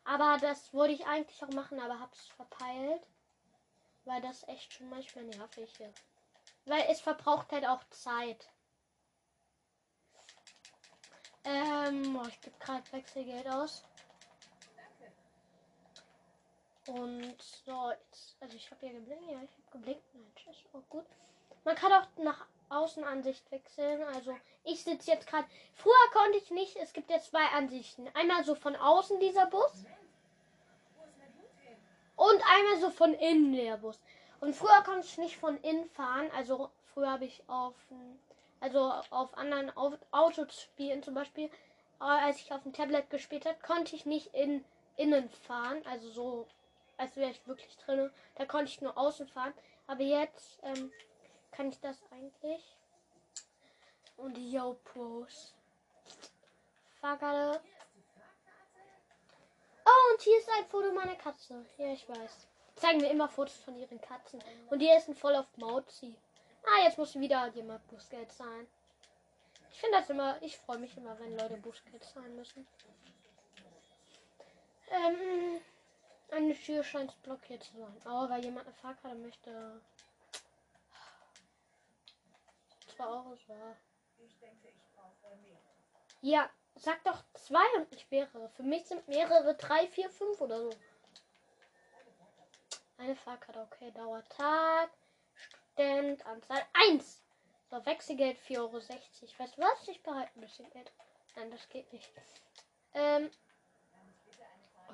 aber 0.04 0.38
das 0.42 0.74
wollte 0.74 0.94
ich 0.94 1.06
eigentlich 1.06 1.44
auch 1.44 1.54
machen, 1.54 1.80
aber 1.80 2.00
hab's 2.00 2.28
verpeilt. 2.28 3.04
Weil 4.06 4.22
das 4.22 4.48
echt 4.48 4.74
schon 4.74 4.90
manchmal 4.90 5.26
nervig 5.26 5.80
ist. 5.80 6.04
Weil 6.66 6.86
es 6.90 7.02
verbraucht 7.02 7.52
halt 7.52 7.66
auch 7.66 7.84
Zeit. 7.90 8.50
Ähm, 11.46 12.20
oh, 12.22 12.28
ich 12.28 12.40
gebe 12.42 12.56
gerade 12.60 12.92
Wechselgeld 12.92 13.48
aus. 13.48 13.84
Und 16.88 17.42
so, 17.42 17.92
jetzt, 17.92 18.36
also 18.42 18.56
ich 18.56 18.70
habe 18.70 18.86
ja 18.86 18.92
geblinkt, 18.92 19.24
ja, 19.30 19.38
ich 19.42 19.52
habe 19.52 19.72
geblinkt, 19.72 20.04
nein, 20.14 20.32
tschüss, 20.36 20.56
auch 20.74 20.90
gut. 20.90 21.06
Man 21.64 21.76
kann 21.76 21.94
auch 21.94 22.08
nach 22.18 22.46
Außenansicht 22.70 23.50
wechseln, 23.52 24.04
also 24.04 24.36
ich 24.66 24.84
sitze 24.84 25.12
jetzt 25.12 25.28
gerade, 25.28 25.48
früher 25.74 25.94
konnte 26.12 26.38
ich 26.40 26.52
nicht, 26.52 26.76
es 26.78 26.92
gibt 26.92 27.10
jetzt 27.10 27.30
zwei 27.30 27.46
Ansichten. 27.56 28.10
Einmal 28.16 28.44
so 28.44 28.56
von 28.56 28.76
außen 28.76 29.20
dieser 29.20 29.46
Bus 29.46 29.86
und 32.16 32.42
einmal 32.52 32.80
so 32.82 32.90
von 32.90 33.14
innen 33.14 33.54
der 33.54 33.78
Bus. 33.78 34.00
Und 34.42 34.56
früher 34.56 34.82
konnte 34.84 35.08
ich 35.08 35.18
nicht 35.18 35.38
von 35.38 35.58
innen 35.62 35.90
fahren, 35.92 36.30
also 36.36 36.70
früher 36.94 37.12
habe 37.12 37.26
ich 37.26 37.44
auf, 37.48 37.76
also 38.64 38.94
auf 39.10 39.38
anderen 39.38 39.72
Autos 40.12 40.62
spielen 40.62 41.04
zum 41.04 41.14
Beispiel, 41.14 41.50
als 42.00 42.40
ich 42.40 42.54
auf 42.54 42.64
dem 42.64 42.72
Tablet 42.72 43.10
gespielt 43.10 43.46
habe, 43.46 43.60
konnte 43.60 43.96
ich 43.96 44.06
nicht 44.06 44.34
in 44.34 44.64
innen 44.96 45.30
fahren, 45.30 45.82
also 45.86 46.10
so 46.10 46.48
als 46.98 47.16
wäre 47.18 47.32
ich 47.32 47.46
wirklich 47.46 47.76
drin. 47.78 48.10
Da 48.36 48.46
konnte 48.46 48.72
ich 48.72 48.80
nur 48.80 48.98
außen 48.98 49.28
fahren. 49.28 49.54
Aber 49.88 50.02
jetzt 50.02 50.60
ähm, 50.64 50.92
kann 51.52 51.70
ich 51.70 51.80
das 51.82 51.98
eigentlich. 52.12 52.78
Und 54.16 54.38
Yo 54.38 54.78
Pros. 54.86 55.54
Fahrkarte. 57.02 57.62
Oh, 59.86 60.14
und 60.14 60.22
hier 60.22 60.38
ist 60.38 60.50
ein 60.58 60.66
Foto 60.68 60.94
meiner 60.94 61.16
Katze. 61.16 61.66
Ja, 61.78 61.92
ich 61.92 62.08
weiß. 62.08 62.48
Zeigen 62.76 63.02
wir 63.02 63.12
immer 63.12 63.28
Fotos 63.28 63.58
von 63.58 63.76
ihren 63.76 64.00
Katzen. 64.00 64.42
Und 64.70 64.80
die 64.80 64.88
essen 64.88 65.16
voll 65.16 65.36
auf 65.36 65.48
Mauzi. 65.58 66.16
Ah, 66.66 66.84
jetzt 66.84 66.98
muss 66.98 67.16
wieder 67.16 67.48
jemand 67.50 67.86
Bußgeld 67.88 68.32
zahlen. 68.32 68.68
Ich 69.72 69.80
finde 69.80 69.98
das 69.98 70.10
immer, 70.10 70.42
ich 70.42 70.58
freue 70.58 70.78
mich 70.78 70.96
immer, 70.98 71.18
wenn 71.20 71.38
Leute 71.38 71.58
Bußgeld 71.58 72.04
zahlen 72.04 72.36
müssen. 72.36 72.68
Ähm, 74.90 75.60
eine 76.32 76.54
Tür 76.54 76.84
scheint 76.84 77.22
blockiert 77.24 77.64
zu 77.64 77.78
sein. 77.78 78.02
Aber 78.06 78.30
weil 78.30 78.44
jemand 78.44 78.68
eine 78.68 78.76
Fahrkarte 78.76 79.16
möchte. 79.18 79.82
2 82.96 83.06
Euro 83.06 83.38
war. 83.48 83.78
Ja, 86.22 86.50
sag 86.76 87.04
doch 87.04 87.24
zwei 87.34 87.66
und 87.76 87.92
nicht 87.92 88.10
mehrere. 88.10 88.50
Für 88.50 88.64
mich 88.64 88.86
sind 88.86 89.08
mehrere 89.08 89.56
drei, 89.56 89.88
vier, 89.88 90.10
fünf 90.10 90.40
oder 90.40 90.62
so. 90.62 90.70
Eine 92.98 93.16
Fahrkarte, 93.16 93.60
okay, 93.62 93.92
Dauertag. 93.92 94.90
Student, 95.74 96.26
Anzahl 96.26 96.62
1. 96.90 97.22
So, 97.70 97.86
Wechselgeld 97.86 98.38
4,60 98.48 98.60
Euro. 98.60 98.74
Weißt 98.74 99.58
du 99.58 99.62
was? 99.62 99.88
Ich 99.88 100.02
behalte 100.04 100.32
ein 100.36 100.42
bisschen 100.42 100.70
Geld. 100.70 100.92
Nein, 101.36 101.50
das 101.52 101.68
geht 101.70 101.92
nicht. 101.92 102.10
Ähm, 102.94 103.30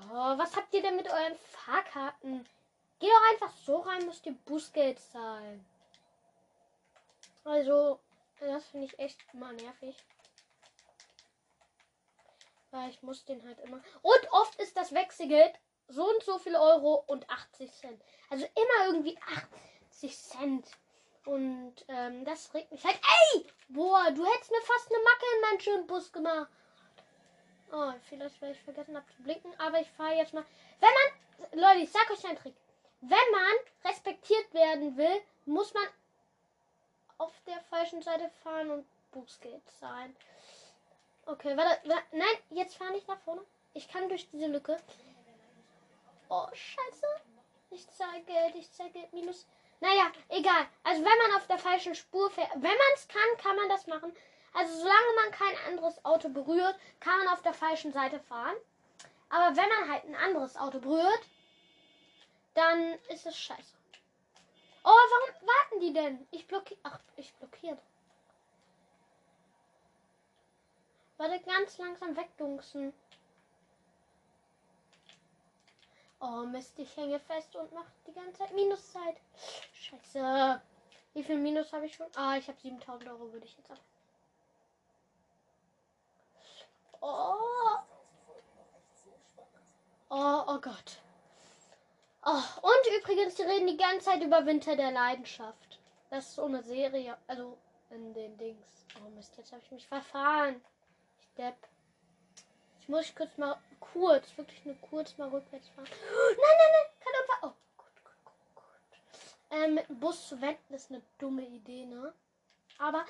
Oh, 0.07 0.37
was 0.37 0.55
habt 0.55 0.73
ihr 0.73 0.81
denn 0.81 0.95
mit 0.95 1.07
euren 1.09 1.35
Fahrkarten? 1.37 2.47
Geh 2.99 3.07
doch 3.07 3.31
einfach 3.31 3.53
so 3.65 3.77
rein, 3.77 4.05
müsst 4.05 4.25
ihr 4.25 4.33
Bußgeld 4.45 4.99
zahlen. 4.99 5.65
Also, 7.43 7.99
das 8.39 8.65
finde 8.67 8.87
ich 8.87 8.97
echt 8.99 9.19
immer 9.33 9.51
nervig. 9.53 9.95
Weil 12.71 12.89
ich 12.89 13.01
muss 13.01 13.25
den 13.25 13.43
halt 13.45 13.59
immer. 13.59 13.81
Und 14.01 14.31
oft 14.31 14.55
ist 14.59 14.77
das 14.77 14.93
Wechselgeld 14.93 15.59
so 15.87 16.07
und 16.07 16.23
so 16.23 16.37
viel 16.39 16.55
Euro 16.55 17.03
und 17.07 17.29
80 17.29 17.71
Cent. 17.73 18.01
Also 18.29 18.45
immer 18.45 18.85
irgendwie 18.85 19.17
80 19.99 20.17
Cent. 20.17 20.67
Und 21.25 21.73
ähm, 21.89 22.25
das 22.25 22.53
regt 22.53 22.71
mich 22.71 22.83
halt. 22.83 22.95
Ey! 23.33 23.45
Boah, 23.69 24.09
du 24.11 24.25
hättest 24.25 24.51
mir 24.51 24.61
fast 24.61 24.91
eine 24.91 25.03
Macke 25.03 25.25
in 25.35 25.41
meinen 25.41 25.59
schönen 25.59 25.87
Bus 25.87 26.11
gemacht. 26.11 26.49
Oh, 27.71 27.93
vielleicht 28.07 28.41
weil 28.41 28.53
ich 28.53 28.61
vergessen 28.61 28.95
habe 28.95 29.05
zu 29.15 29.21
blinken, 29.21 29.53
aber 29.59 29.79
ich 29.79 29.91
fahre 29.91 30.15
jetzt 30.15 30.33
mal. 30.33 30.45
Wenn 30.79 30.89
man, 30.89 31.59
Leute, 31.59 31.83
ich 31.83 31.91
sag 31.91 32.09
euch 32.09 32.25
einen 32.25 32.37
Trick. 32.37 32.55
Wenn 33.01 33.31
man 33.31 33.91
respektiert 33.91 34.53
werden 34.53 34.97
will, 34.97 35.21
muss 35.45 35.73
man 35.73 35.83
auf 37.17 37.33
der 37.45 37.61
falschen 37.69 38.01
Seite 38.01 38.29
fahren 38.43 38.71
und 38.71 38.85
Bußgeld 39.11 39.69
zahlen. 39.79 40.15
Okay, 41.25 41.55
warte, 41.55 41.87
warte 41.87 42.17
nein, 42.17 42.37
jetzt 42.49 42.75
fahre 42.75 42.97
ich 42.97 43.05
nach 43.07 43.19
vorne. 43.19 43.45
Ich 43.73 43.87
kann 43.87 44.09
durch 44.09 44.27
diese 44.31 44.47
Lücke. 44.47 44.77
Oh, 46.29 46.47
scheiße. 46.51 47.05
Ich 47.69 47.87
zahle 47.91 48.21
Geld, 48.23 48.55
ich 48.55 48.71
zahle 48.71 48.89
Geld 48.89 49.13
minus. 49.13 49.45
Naja, 49.81 50.11
egal. 50.27 50.67
Also 50.83 51.03
wenn 51.03 51.17
man 51.17 51.37
auf 51.37 51.47
der 51.47 51.57
falschen 51.57 51.95
Spur 51.95 52.29
fährt, 52.29 52.51
wenn 52.53 52.61
man 52.61 52.93
es 52.95 53.07
kann, 53.07 53.37
kann 53.41 53.55
man 53.55 53.69
das 53.69 53.87
machen. 53.87 54.13
Also 54.53 54.77
solange 54.77 55.15
man 55.15 55.31
kein 55.31 55.55
anderes 55.67 56.03
Auto 56.03 56.29
berührt, 56.29 56.75
kann 56.99 57.19
man 57.19 57.27
auf 57.29 57.41
der 57.41 57.53
falschen 57.53 57.93
Seite 57.93 58.19
fahren. 58.19 58.55
Aber 59.29 59.55
wenn 59.55 59.69
man 59.69 59.89
halt 59.89 60.05
ein 60.05 60.15
anderes 60.15 60.57
Auto 60.57 60.79
berührt, 60.79 61.21
dann 62.55 62.97
ist 63.09 63.25
es 63.25 63.37
scheiße. 63.37 63.75
Oh, 64.83 64.89
warum 64.89 65.47
warten 65.47 65.79
die 65.81 65.93
denn? 65.93 66.27
Ich 66.31 66.47
blockiere. 66.47 66.79
Ach, 66.83 66.99
ich 67.15 67.33
blockiert. 67.35 67.79
Warte, 71.17 71.39
ganz 71.41 71.77
langsam 71.77 72.15
wegdungsen. 72.15 72.93
Oh 76.21 76.45
Mist, 76.45 76.77
ich 76.79 76.95
hänge 76.97 77.19
fest 77.19 77.55
und 77.55 77.71
mache 77.71 77.91
die 78.05 78.13
ganze 78.13 78.39
Zeit 78.39 78.53
Minuszeit. 78.53 79.15
Scheiße. 79.73 80.61
Wie 81.13 81.23
viel 81.23 81.37
Minus 81.37 81.71
habe 81.71 81.85
ich 81.85 81.95
schon? 81.95 82.07
Ah, 82.15 82.37
ich 82.37 82.47
habe 82.47 82.59
7000 82.59 83.09
Euro, 83.09 83.31
würde 83.31 83.45
ich 83.45 83.57
jetzt 83.57 83.71
ab. 83.71 83.79
Oh. 87.01 87.35
Oh, 90.09 90.43
oh 90.47 90.59
Gott. 90.59 90.99
Oh, 92.25 92.43
und 92.61 92.99
übrigens, 92.99 93.35
die 93.35 93.43
reden 93.43 93.67
die 93.67 93.77
ganze 93.77 94.07
Zeit 94.07 94.21
über 94.21 94.45
Winter 94.45 94.75
der 94.75 94.91
Leidenschaft. 94.91 95.79
Das 96.09 96.27
ist 96.27 96.35
so 96.35 96.45
eine 96.45 96.61
Serie, 96.63 97.17
also 97.27 97.57
in 97.91 98.13
den 98.13 98.37
Dings. 98.37 98.85
Oh 98.97 99.09
Mist, 99.11 99.37
jetzt 99.37 99.51
habe 99.51 99.61
ich 99.63 99.71
mich 99.71 99.87
verfahren. 99.87 100.61
Ich 101.21 101.33
depp. 101.35 101.55
Ich 102.81 102.89
muss 102.89 103.15
kurz 103.15 103.37
mal 103.37 103.57
kurz, 103.79 104.37
wirklich 104.37 104.63
nur 104.65 104.75
kurz 104.81 105.17
mal 105.17 105.29
rückwärts 105.29 105.69
fahren. 105.69 105.87
Nein, 106.11 106.35
nein, 106.37 106.71
nein, 106.71 106.91
kein 106.99 107.13
Unfall. 107.21 107.39
Oh, 107.41 107.53
gut, 107.77 108.03
gut, 108.03 108.55
gut. 108.55 108.65
Ähm, 109.51 109.75
mit 109.75 109.89
dem 109.89 109.99
Bus 109.99 110.27
zu 110.27 110.41
wenden 110.41 110.73
ist 110.73 110.91
eine 110.91 111.01
dumme 111.17 111.45
Idee, 111.45 111.85
ne? 111.85 112.13
Aber 112.77 113.05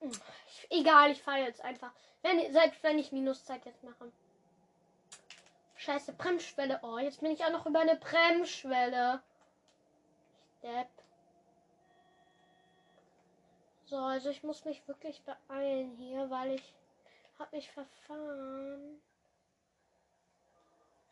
hm, 0.00 0.10
ich, 0.10 0.66
egal, 0.70 1.10
ich 1.10 1.22
fahre 1.22 1.40
jetzt 1.40 1.60
einfach. 1.62 1.92
Wenn, 2.22 2.52
selbst 2.52 2.82
wenn 2.82 2.98
ich 2.98 3.12
Minuszeit 3.12 3.64
jetzt 3.66 3.82
mache. 3.82 4.12
Scheiße, 5.76 6.14
Bremsschwelle. 6.14 6.80
Oh, 6.82 6.98
jetzt 6.98 7.20
bin 7.20 7.32
ich 7.32 7.44
auch 7.44 7.50
noch 7.50 7.66
über 7.66 7.80
eine 7.80 7.96
Bremsschwelle. 7.96 9.22
Depp. 10.62 10.88
So, 13.84 13.98
also 13.98 14.30
ich 14.30 14.42
muss 14.42 14.64
mich 14.64 14.86
wirklich 14.88 15.22
beeilen 15.22 15.94
hier, 15.96 16.30
weil 16.30 16.52
ich 16.52 16.74
habe 17.38 17.54
mich 17.54 17.70
verfahren. 17.70 19.00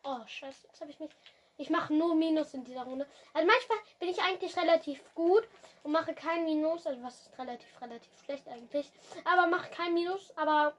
Oh, 0.03 0.25
scheiße, 0.25 0.67
jetzt 0.67 0.81
habe 0.81 0.91
ich 0.91 0.99
mich. 0.99 1.11
Ich 1.57 1.69
mache 1.69 1.93
nur 1.93 2.15
Minus 2.15 2.53
in 2.53 2.63
dieser 2.63 2.83
Runde. 2.83 3.07
Also 3.33 3.47
manchmal 3.47 3.77
bin 3.99 4.09
ich 4.09 4.21
eigentlich 4.21 4.57
relativ 4.57 5.01
gut 5.13 5.47
und 5.83 5.91
mache 5.91 6.13
kein 6.13 6.45
Minus. 6.45 6.87
Also 6.87 7.01
was 7.03 7.27
ist 7.27 7.37
relativ, 7.37 7.81
relativ 7.81 8.11
schlecht 8.23 8.47
eigentlich. 8.47 8.91
Aber 9.23 9.47
mache 9.47 9.69
kein 9.69 9.93
Minus. 9.93 10.35
Aber 10.35 10.73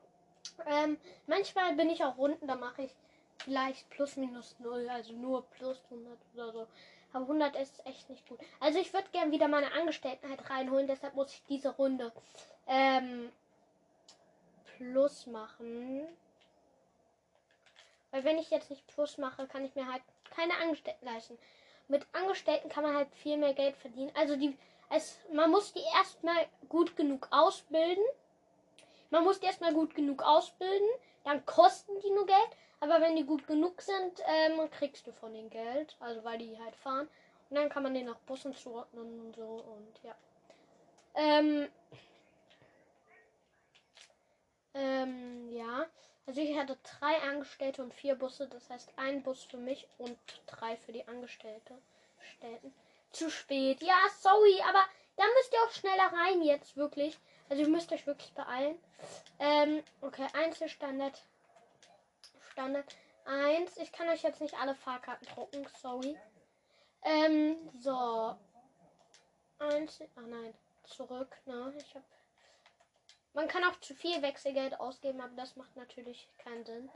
ähm, 0.67 0.99
manchmal 1.27 1.75
bin 1.75 1.91
ich 1.91 2.05
auch 2.05 2.19
Runden, 2.19 2.47
da 2.47 2.57
mache 2.57 2.83
ich 2.83 2.95
vielleicht 3.39 3.89
plus 3.91 4.17
minus 4.17 4.57
0, 4.59 4.89
also 4.89 5.13
nur 5.13 5.45
plus 5.51 5.81
100 5.91 6.19
oder 6.35 6.53
so. 6.53 6.67
Aber 7.13 7.23
100 7.23 7.57
ist 7.57 7.85
echt 7.87 8.09
nicht 8.11 8.29
gut. 8.29 8.39
Also 8.61 8.79
ich 8.79 8.93
würde 8.93 9.09
gerne 9.13 9.31
wieder 9.33 9.49
meine 9.49 9.73
Angestelltenheit 9.73 10.51
reinholen, 10.51 10.87
deshalb 10.87 11.15
muss 11.15 11.33
ich 11.33 11.43
diese 11.49 11.71
Runde 11.71 12.13
ähm, 12.67 13.31
plus 14.77 15.27
machen. 15.27 16.07
Weil 18.15 18.25
wenn 18.25 18.39
ich 18.39 18.51
jetzt 18.51 18.71
nicht 18.71 18.87
plus 18.87 19.19
mache, 19.19 19.49
kann 19.49 19.65
ich 19.65 19.75
mir 19.75 19.91
halt 19.91 20.03
keine 20.35 20.57
Angestellten 20.63 21.05
leisten. 21.05 21.37
Mit 21.89 22.07
Angestellten 22.13 22.69
kann 22.69 22.85
man 22.85 22.95
halt 22.95 23.13
viel 23.17 23.37
mehr 23.37 23.55
Geld 23.55 23.77
verdienen. 23.77 24.13
Also 24.15 24.37
die, 24.37 24.57
es, 24.89 25.19
man 25.33 25.51
muss 25.51 25.73
die 25.73 25.83
erstmal 25.99 26.47
gut 26.69 26.95
genug 26.97 27.27
ausbilden 27.31 28.05
man 29.15 29.23
muss 29.23 29.39
die 29.39 29.47
erstmal 29.47 29.73
gut 29.73 29.95
genug 29.95 30.23
ausbilden, 30.25 30.89
dann 31.23 31.47
kosten 31.47 31.93
die 32.01 32.11
nur 32.11 32.27
Geld, 32.27 32.51
aber 32.81 33.01
wenn 33.01 33.15
die 33.15 33.23
gut 33.23 33.47
genug 33.47 33.81
sind, 33.81 34.21
ähm, 34.27 34.69
kriegst 34.73 35.07
du 35.07 35.13
von 35.13 35.33
den 35.33 35.51
Geld, 35.51 35.97
also 36.01 36.25
weil 36.25 36.39
die 36.39 36.59
halt 36.59 36.75
fahren. 36.75 37.09
Und 37.49 37.57
dann 37.57 37.69
kann 37.69 37.85
man 37.85 37.95
den 37.95 38.07
nach 38.07 38.19
Bussen 38.27 38.53
zuordnen 38.57 39.21
und 39.21 39.37
so 39.37 39.45
und 39.45 40.01
ja. 40.03 40.15
Ähm, 41.15 41.69
ähm, 44.75 45.49
ja. 45.53 45.87
Also 46.27 46.41
ich 46.41 46.57
hatte 46.57 46.79
drei 46.99 47.21
Angestellte 47.23 47.83
und 47.83 47.93
vier 47.93 48.15
Busse. 48.15 48.49
Das 48.49 48.71
heißt 48.71 48.93
ein 48.97 49.23
Bus 49.23 49.43
für 49.45 49.59
mich 49.59 49.87
und 49.99 50.19
drei 50.47 50.77
für 50.77 50.93
die 50.93 51.07
Angestellte. 51.07 51.75
Stellten. 52.37 52.75
Zu 53.13 53.31
spät. 53.31 53.83
Ja, 53.83 53.97
sorry, 54.21 54.61
aber 54.69 54.85
da 55.17 55.25
müsst 55.37 55.53
ihr 55.53 55.63
auch 55.65 55.73
schneller 55.73 56.13
rein 56.13 56.43
jetzt, 56.43 56.77
wirklich. 56.77 57.19
Also 57.49 57.63
ihr 57.63 57.69
müsst 57.69 57.93
euch 57.93 58.07
wirklich 58.07 58.33
beeilen. 58.33 58.79
Ähm, 59.39 59.83
okay, 60.01 60.27
Einzelstandard. 60.33 61.23
Standard 62.53 62.97
1. 63.27 63.77
Ich 63.79 63.93
kann 63.93 64.09
euch 64.09 64.23
jetzt 64.23 64.41
nicht 64.41 64.59
alle 64.59 64.75
Fahrkarten 64.75 65.27
drucken, 65.29 65.67
sorry. 65.81 66.17
Ähm, 67.03 67.57
so. 67.81 68.37
Einzel. 69.59 70.09
Ah 70.17 70.23
nein. 70.23 70.55
Zurück, 70.85 71.37
ne? 71.47 71.75
Ich 71.79 71.95
hab. 71.95 72.03
Man 73.35 73.49
kann 73.49 73.65
auch 73.65 73.79
zu 73.81 73.95
viel 73.97 74.23
Wechselgeld 74.23 74.79
ausgeben, 74.79 75.21
aber 75.21 75.35
das 75.35 75.57
macht 75.57 75.75
natürlich 75.75 76.29
keinen 76.39 76.65
Sinn. 76.65 76.91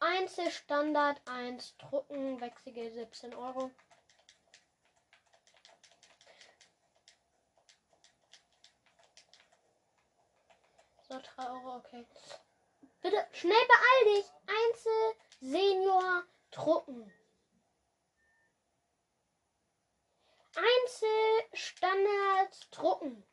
Einzelstandard 0.00 1.22
1 1.26 1.76
drucken, 1.76 2.40
Wechselgeld 2.40 2.92
17 2.92 3.34
Euro. 3.34 3.70
So, 11.08 11.20
3 11.20 11.50
Euro, 11.50 11.76
okay. 11.76 12.04
Bitte 13.00 13.28
schnell 13.30 13.66
beeil 13.66 14.16
dich. 14.16 14.26
Einzel, 14.46 15.14
Senior, 15.40 16.24
drucken. 16.50 17.12
Einzel, 20.56 21.48
Standard, 21.52 22.68
drucken. 22.72 23.24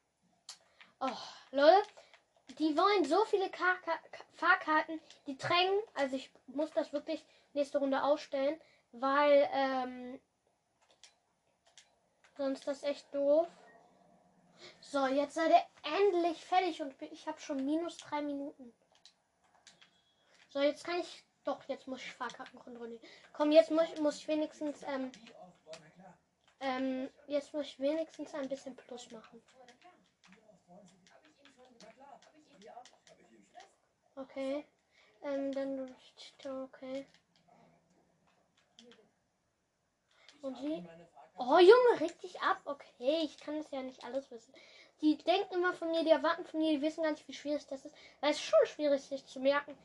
Oh, 1.03 1.17
Leute, 1.50 1.88
die 2.60 2.77
wollen 2.77 3.05
so 3.05 3.25
viele 3.25 3.50
Kar 3.50 3.75
Kar 3.81 3.98
Fahrkarten, 4.34 5.01
die 5.25 5.36
drängen. 5.36 5.81
Also 5.96 6.15
ich 6.15 6.29
muss 6.46 6.70
das 6.72 6.93
wirklich 6.93 7.25
nächste 7.53 7.79
Runde 7.79 8.03
ausstellen, 8.03 8.62
weil 8.91 9.50
ähm, 9.51 10.22
sonst 12.38 12.67
das 12.67 12.84
echt 12.84 13.12
doof. 13.15 13.48
So, 14.79 15.08
jetzt 15.08 15.34
seid 15.34 15.50
ihr 15.50 15.65
endlich 16.00 16.46
fertig 16.46 16.79
und 16.84 16.93
ich 17.01 17.25
habe 17.27 17.39
schon 17.39 17.65
minus 17.65 17.98
drei 17.98 18.22
Minuten. 18.22 18.72
So, 20.50 20.62
jetzt 20.62 20.84
kann 20.84 21.00
ich. 21.00 21.24
Doch, 21.43 21.63
jetzt 21.67 21.88
muss 21.88 22.01
ich 22.01 22.13
Fahrkarten 22.13 22.60
kontrollieren. 22.60 23.01
Komm, 23.34 23.51
jetzt 23.51 23.72
muss, 23.72 23.98
muss 24.00 24.17
ich 24.17 24.27
wenigstens. 24.27 24.84
Ähm, 24.84 25.12
ähm, 26.60 27.10
jetzt 27.25 27.55
muss 27.55 27.65
ich 27.65 27.79
wenigstens 27.79 28.36
ein 28.36 28.48
bisschen 28.48 28.75
Plus 28.75 29.10
machen. 29.10 29.41
Okay. 34.21 34.65
Ähm, 35.23 35.51
dann. 35.51 35.95
Okay. 36.43 37.05
Und 40.41 40.57
sie. 40.57 40.87
Oh, 41.37 41.57
Junge, 41.57 42.13
dich 42.21 42.39
ab. 42.41 42.61
Okay, 42.65 43.21
ich 43.23 43.37
kann 43.39 43.57
das 43.57 43.71
ja 43.71 43.81
nicht 43.81 44.03
alles 44.03 44.29
wissen. 44.29 44.53
Die 45.01 45.17
denken 45.17 45.55
immer 45.55 45.73
von 45.73 45.89
mir, 45.89 46.03
die 46.03 46.11
erwarten 46.11 46.45
von 46.45 46.59
mir, 46.59 46.77
die 46.77 46.81
wissen 46.81 47.03
gar 47.03 47.11
nicht, 47.11 47.27
wie 47.27 47.33
schwierig 47.33 47.65
das 47.67 47.85
ist. 47.85 47.95
Weil 48.19 48.31
es 48.31 48.37
ist 48.37 48.43
schon 48.43 48.65
schwierig, 48.65 49.01
sich 49.01 49.25
zu 49.25 49.39
merken. 49.39 49.75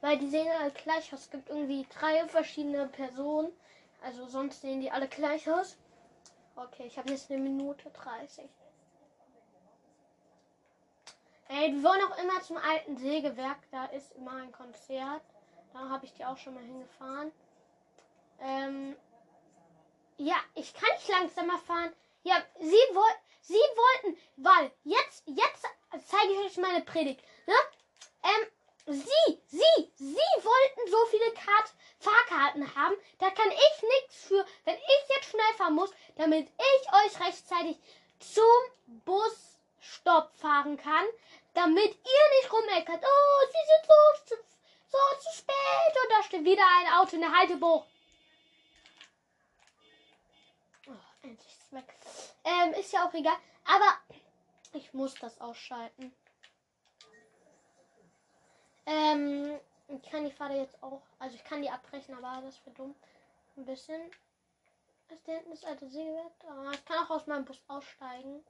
Weil 0.00 0.18
die 0.18 0.28
sehen 0.28 0.48
alle 0.60 0.70
gleich 0.70 1.12
aus. 1.12 1.22
Es 1.22 1.30
gibt 1.30 1.48
irgendwie 1.48 1.86
drei 1.98 2.26
verschiedene 2.28 2.86
Personen. 2.86 3.52
Also 4.02 4.26
sonst 4.28 4.60
sehen 4.60 4.80
die 4.80 4.90
alle 4.90 5.08
gleich 5.08 5.50
aus. 5.50 5.76
Okay, 6.54 6.86
ich 6.86 6.96
habe 6.96 7.10
jetzt 7.10 7.30
eine 7.30 7.40
Minute 7.40 7.90
30. 7.90 8.48
Ey, 11.52 11.74
wir 11.74 11.82
wollen 11.82 12.00
auch 12.04 12.16
immer 12.22 12.40
zum 12.42 12.58
alten 12.58 12.96
Sägewerk. 12.96 13.58
Da 13.72 13.86
ist 13.86 14.12
immer 14.12 14.34
ein 14.34 14.52
Konzert. 14.52 15.22
Da 15.72 15.88
habe 15.88 16.06
ich 16.06 16.14
die 16.14 16.24
auch 16.24 16.36
schon 16.38 16.54
mal 16.54 16.62
hingefahren. 16.62 17.32
Ähm, 18.40 18.96
ja, 20.16 20.36
ich 20.54 20.72
kann 20.72 20.90
nicht 20.94 21.08
langsamer 21.08 21.58
fahren. 21.58 21.92
Ja, 22.22 22.36
sie 22.60 22.94
wollten, 22.94 23.20
sie 23.40 23.54
wollten, 23.54 24.20
weil 24.36 24.70
jetzt, 24.84 25.24
jetzt 25.26 25.66
zeige 26.06 26.32
ich 26.34 26.38
euch 26.38 26.56
meine 26.58 26.84
Predigt. 26.84 27.20
Ne? 27.46 27.54
Ähm, 28.22 28.46
Sie, 28.86 29.38
Sie, 29.46 29.92
Sie 29.96 30.16
wollten 30.16 30.90
so 30.90 30.96
viele 31.10 31.32
Kart 31.32 31.74
Fahrkarten 31.98 32.74
haben. 32.74 32.94
Da 33.18 33.30
kann 33.30 33.50
ich 33.50 33.82
nichts 33.82 34.24
für, 34.24 34.44
wenn 34.64 34.74
ich 34.74 35.14
jetzt 35.14 35.30
schnell 35.30 35.54
fahren 35.56 35.74
muss, 35.74 35.90
damit 36.16 36.48
ich 36.48 36.92
euch 36.92 37.26
rechtzeitig 37.26 37.78
zum 38.18 38.44
Busstopp 39.80 40.34
fahren 40.36 40.76
kann, 40.76 41.04
damit 41.54 41.94
ihr 41.94 42.40
nicht 42.40 42.52
rumeckert. 42.52 43.02
Oh, 43.02 43.46
Sie 43.46 43.66
sind 43.66 43.86
so, 43.86 44.36
zu, 44.36 44.42
so 44.88 44.98
zu 45.20 45.38
spät. 45.38 45.96
Und 46.02 46.10
da 46.10 46.22
steht 46.22 46.44
wieder 46.44 46.62
ein 46.78 46.92
Auto 46.94 47.16
in 47.16 47.22
der 47.22 47.32
Haltebucht. 47.32 47.88
Oh, 50.86 50.92
endlich 51.22 51.48
ist 51.48 51.62
es 51.62 51.72
weg. 51.72 51.94
Ähm, 52.44 52.74
ist 52.74 52.92
ja 52.92 53.08
auch 53.08 53.14
egal. 53.14 53.36
Aber 53.64 53.98
ich 54.72 54.92
muss 54.92 55.14
das 55.14 55.40
ausschalten. 55.40 56.14
Ähm, 58.86 59.58
ich 59.88 60.02
kann 60.10 60.24
die 60.24 60.32
Fahrt 60.32 60.52
jetzt 60.52 60.82
auch, 60.82 61.02
also 61.18 61.36
ich 61.36 61.44
kann 61.44 61.62
die 61.62 61.70
abbrechen, 61.70 62.14
aber 62.14 62.42
das 62.42 62.64
wird 62.64 62.78
dumm. 62.78 62.94
Ein 63.56 63.64
bisschen. 63.64 64.10
Ist 65.08 65.26
da 65.26 65.32
hinten 65.32 65.50
das 65.50 65.64
alte 65.64 65.88
Sägewerk? 65.88 66.32
Oh, 66.44 66.70
ich 66.70 66.84
kann 66.84 67.04
auch 67.04 67.10
aus 67.10 67.26
meinem 67.26 67.44
Bus 67.44 67.62
aussteigen. 67.66 68.44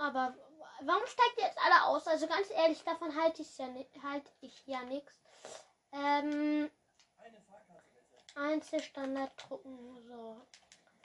Aber 0.00 0.34
warum 0.80 1.06
steigt 1.06 1.36
ihr 1.36 1.44
jetzt 1.44 1.58
alle 1.62 1.84
aus? 1.84 2.06
Also 2.06 2.26
ganz 2.26 2.50
ehrlich, 2.50 2.82
davon 2.84 3.14
halte 3.14 3.42
ich 3.42 3.58
ja 3.58 3.68
halt 4.02 4.24
ich 4.40 4.66
ja 4.66 4.82
nichts. 4.84 5.20
Ähm, 5.92 6.70
Einzelstandard 8.34 9.30
drucken. 9.36 10.02
So. 10.08 10.40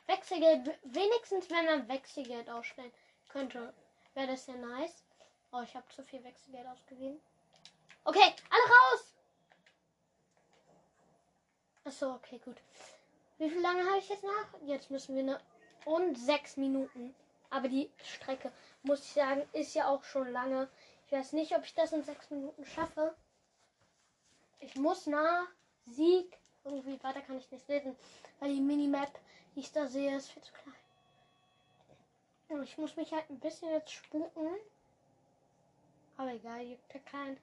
Wechselgeld. 0.07 0.79
Wenigstens 0.83 1.49
wenn 1.49 1.65
man 1.65 1.87
Wechselgeld 1.89 2.49
ausstellen 2.49 2.93
könnte, 3.27 3.73
wäre 4.13 4.27
das 4.27 4.47
ja 4.47 4.55
nice. 4.55 5.03
Oh, 5.51 5.61
ich 5.61 5.75
habe 5.75 5.87
zu 5.89 6.01
viel 6.03 6.23
Wechselgeld 6.23 6.65
ausgegeben. 6.65 7.19
Okay, 8.05 8.33
alle 8.49 8.63
raus! 8.63 9.13
Achso, 11.83 12.13
okay, 12.13 12.39
gut. 12.39 12.57
Wie 13.39 13.49
viel 13.49 13.61
lange 13.61 13.85
habe 13.85 13.97
ich 13.97 14.07
jetzt 14.07 14.23
noch? 14.23 14.61
Jetzt 14.65 14.89
müssen 14.89 15.15
wir 15.15 15.23
eine. 15.23 15.41
Und 15.83 16.17
sechs 16.17 16.55
Minuten. 16.55 17.13
Aber 17.49 17.67
die 17.67 17.91
Strecke, 18.03 18.51
muss 18.83 19.01
ich 19.01 19.13
sagen, 19.13 19.47
ist 19.53 19.73
ja 19.73 19.87
auch 19.87 20.03
schon 20.03 20.31
lange. 20.31 20.69
Ich 21.05 21.11
weiß 21.11 21.33
nicht, 21.33 21.55
ob 21.55 21.63
ich 21.63 21.73
das 21.73 21.93
in 21.93 22.03
sechs 22.03 22.29
Minuten 22.29 22.65
schaffe. 22.65 23.15
Ich 24.59 24.75
muss 24.75 25.07
nach 25.07 25.47
Sieg. 25.85 26.37
Irgendwie 26.63 27.01
weiter 27.03 27.21
kann 27.21 27.37
ich 27.37 27.51
nicht 27.51 27.67
lesen. 27.67 27.95
Weil 28.39 28.53
die 28.53 28.61
Minimap, 28.61 29.11
die 29.55 29.59
ich 29.59 29.71
da 29.71 29.87
sehe, 29.87 30.15
ist 30.17 30.31
viel 30.31 30.41
zu 30.41 30.51
klein. 30.53 30.75
Und 32.49 32.63
ich 32.63 32.77
muss 32.77 32.95
mich 32.95 33.11
halt 33.11 33.29
ein 33.29 33.39
bisschen 33.39 33.69
jetzt 33.71 33.91
spucken. 33.91 34.49
Aber 36.17 36.31
egal, 36.31 36.61
juckt 36.61 36.93
ja 36.93 36.99
keinen. 37.01 37.37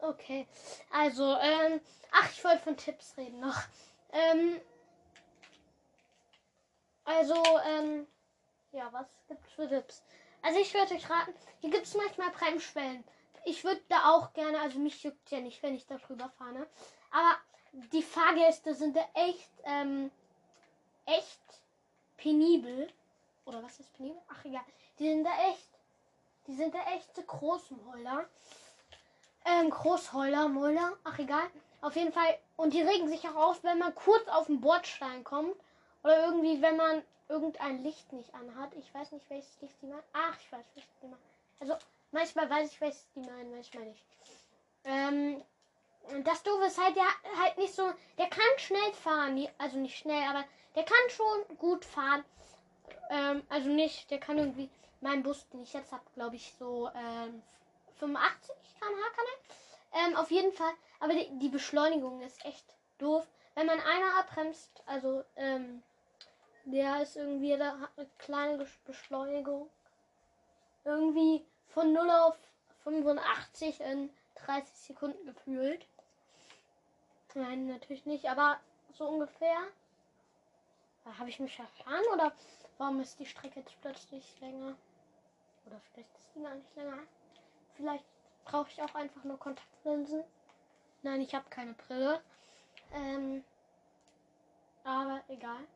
Okay. 0.00 0.46
Also, 0.90 1.36
ähm, 1.38 1.80
ach, 2.10 2.30
ich 2.30 2.42
wollte 2.44 2.62
von 2.62 2.76
Tipps 2.76 3.16
reden 3.16 3.40
noch. 3.40 3.62
Ähm, 4.12 4.60
also, 7.16 7.42
ähm, 7.66 8.06
ja, 8.72 8.92
was 8.92 9.06
gibt's 9.28 9.52
für 9.52 9.68
Tipps? 9.68 10.02
Also, 10.42 10.58
ich 10.58 10.72
würde 10.74 10.94
euch 10.94 11.08
raten, 11.08 11.34
hier 11.60 11.70
gibt 11.70 11.86
es 11.86 11.94
manchmal 11.94 12.30
Bremsschwellen. 12.30 13.04
Ich 13.44 13.64
würde 13.64 13.80
da 13.88 14.12
auch 14.12 14.32
gerne, 14.32 14.60
also 14.60 14.78
mich 14.78 15.02
juckt 15.02 15.30
ja 15.30 15.40
nicht, 15.40 15.62
wenn 15.62 15.74
ich 15.74 15.86
da 15.86 15.98
drüber 15.98 16.30
fahre, 16.38 16.52
ne? 16.52 16.66
Aber 17.10 17.36
die 17.92 18.02
Fahrgäste 18.02 18.74
sind 18.74 18.96
da 18.96 19.04
echt, 19.14 19.50
ähm, 19.64 20.10
echt 21.06 21.40
penibel. 22.16 22.88
Oder 23.44 23.62
was 23.62 23.80
ist 23.80 23.92
penibel? 23.96 24.20
Ach, 24.28 24.44
egal. 24.44 24.64
Die 24.98 25.08
sind 25.08 25.24
da 25.24 25.30
echt, 25.50 25.68
die 26.46 26.54
sind 26.54 26.74
da 26.74 26.78
echt 26.94 27.14
so 27.14 27.22
Großmäuler. 27.22 28.28
Ähm, 29.44 29.70
Großheuler, 29.70 30.48
Mulder, 30.48 30.92
ach 31.02 31.18
egal. 31.18 31.50
Auf 31.80 31.96
jeden 31.96 32.12
Fall. 32.12 32.38
Und 32.56 32.74
die 32.74 32.82
regen 32.82 33.08
sich 33.08 33.28
auch 33.28 33.34
auf, 33.34 33.64
wenn 33.64 33.78
man 33.78 33.94
kurz 33.94 34.28
auf 34.28 34.46
den 34.46 34.60
Bordstein 34.60 35.24
kommt. 35.24 35.56
Oder 36.02 36.26
irgendwie, 36.26 36.60
wenn 36.60 36.76
man 36.76 37.02
irgendein 37.28 37.82
Licht 37.82 38.12
nicht 38.12 38.34
anhat. 38.34 38.74
Ich 38.74 38.92
weiß 38.92 39.12
nicht, 39.12 39.28
welches 39.30 39.60
Licht 39.60 39.76
die 39.80 39.86
meinen. 39.86 40.02
Ach, 40.12 40.36
ich 40.38 40.52
weiß, 40.52 40.64
welches 40.74 40.98
die 41.00 41.06
meinen. 41.06 41.22
Also, 41.60 41.76
manchmal 42.10 42.50
weiß 42.50 42.72
ich, 42.72 42.80
welches 42.80 43.06
die 43.14 43.20
meinen, 43.20 43.50
manchmal 43.50 43.84
nicht. 43.84 44.04
Ähm, 44.84 45.42
das 46.24 46.42
Doofe 46.42 46.66
ist 46.66 46.82
halt, 46.82 46.96
der 46.96 47.04
halt 47.40 47.58
nicht 47.58 47.74
so. 47.74 47.92
Der 48.18 48.28
kann 48.28 48.58
schnell 48.58 48.92
fahren. 48.92 49.48
Also 49.58 49.78
nicht 49.78 49.96
schnell, 49.96 50.22
aber 50.28 50.44
der 50.74 50.84
kann 50.84 51.10
schon 51.10 51.56
gut 51.58 51.84
fahren. 51.84 52.24
Ähm, 53.10 53.42
also 53.48 53.68
nicht, 53.68 54.10
der 54.10 54.18
kann 54.18 54.38
irgendwie. 54.38 54.68
Mein 55.00 55.24
Bus, 55.24 55.48
den 55.48 55.62
ich 55.62 55.72
jetzt 55.72 55.90
habe, 55.90 56.04
glaube 56.14 56.36
ich, 56.36 56.54
so 56.60 56.88
ähm, 56.94 57.42
85 57.98 58.54
km/h 58.78 59.10
kann 59.16 59.24
er. 59.26 60.08
Ähm, 60.08 60.16
auf 60.16 60.30
jeden 60.30 60.52
Fall. 60.52 60.72
Aber 61.00 61.12
die, 61.12 61.28
die, 61.40 61.48
Beschleunigung 61.48 62.20
ist 62.22 62.44
echt 62.44 62.64
doof. 62.98 63.26
Wenn 63.56 63.66
man 63.66 63.80
einmal 63.80 64.20
abbremst, 64.20 64.70
also 64.86 65.24
ähm, 65.34 65.82
Der 66.64 67.02
ist 67.02 67.16
irgendwie, 67.16 67.56
der 67.56 67.80
hat 67.80 67.90
eine 67.96 68.08
kleine 68.18 68.66
Beschleunigung. 68.84 69.68
Irgendwie 70.84 71.44
von 71.68 71.92
0 71.92 72.10
auf 72.10 72.36
85 72.84 73.80
in 73.80 74.10
30 74.46 74.74
Sekunden 74.74 75.26
gefühlt. 75.26 75.86
Nein, 77.34 77.68
natürlich 77.68 78.06
nicht, 78.06 78.28
aber 78.28 78.60
so 78.92 79.08
ungefähr. 79.08 79.58
Habe 81.18 81.30
ich 81.30 81.40
mich 81.40 81.56
verfahren 81.56 82.04
oder 82.12 82.32
warum 82.78 83.00
ist 83.00 83.18
die 83.18 83.26
Strecke 83.26 83.60
jetzt 83.60 83.80
plötzlich 83.80 84.40
länger? 84.40 84.76
Oder 85.66 85.80
vielleicht 85.92 86.16
ist 86.16 86.34
die 86.34 86.42
gar 86.42 86.54
nicht 86.54 86.76
länger. 86.76 86.98
Vielleicht 87.74 88.04
brauche 88.44 88.70
ich 88.70 88.82
auch 88.82 88.94
einfach 88.94 89.24
nur 89.24 89.38
Kontaktlinsen. 89.38 90.22
Nein, 91.02 91.20
ich 91.20 91.34
habe 91.34 91.48
keine 91.50 91.72
Brille. 91.72 92.22
Ähm, 92.92 93.42
aber 94.84 95.22
egal. 95.28 95.66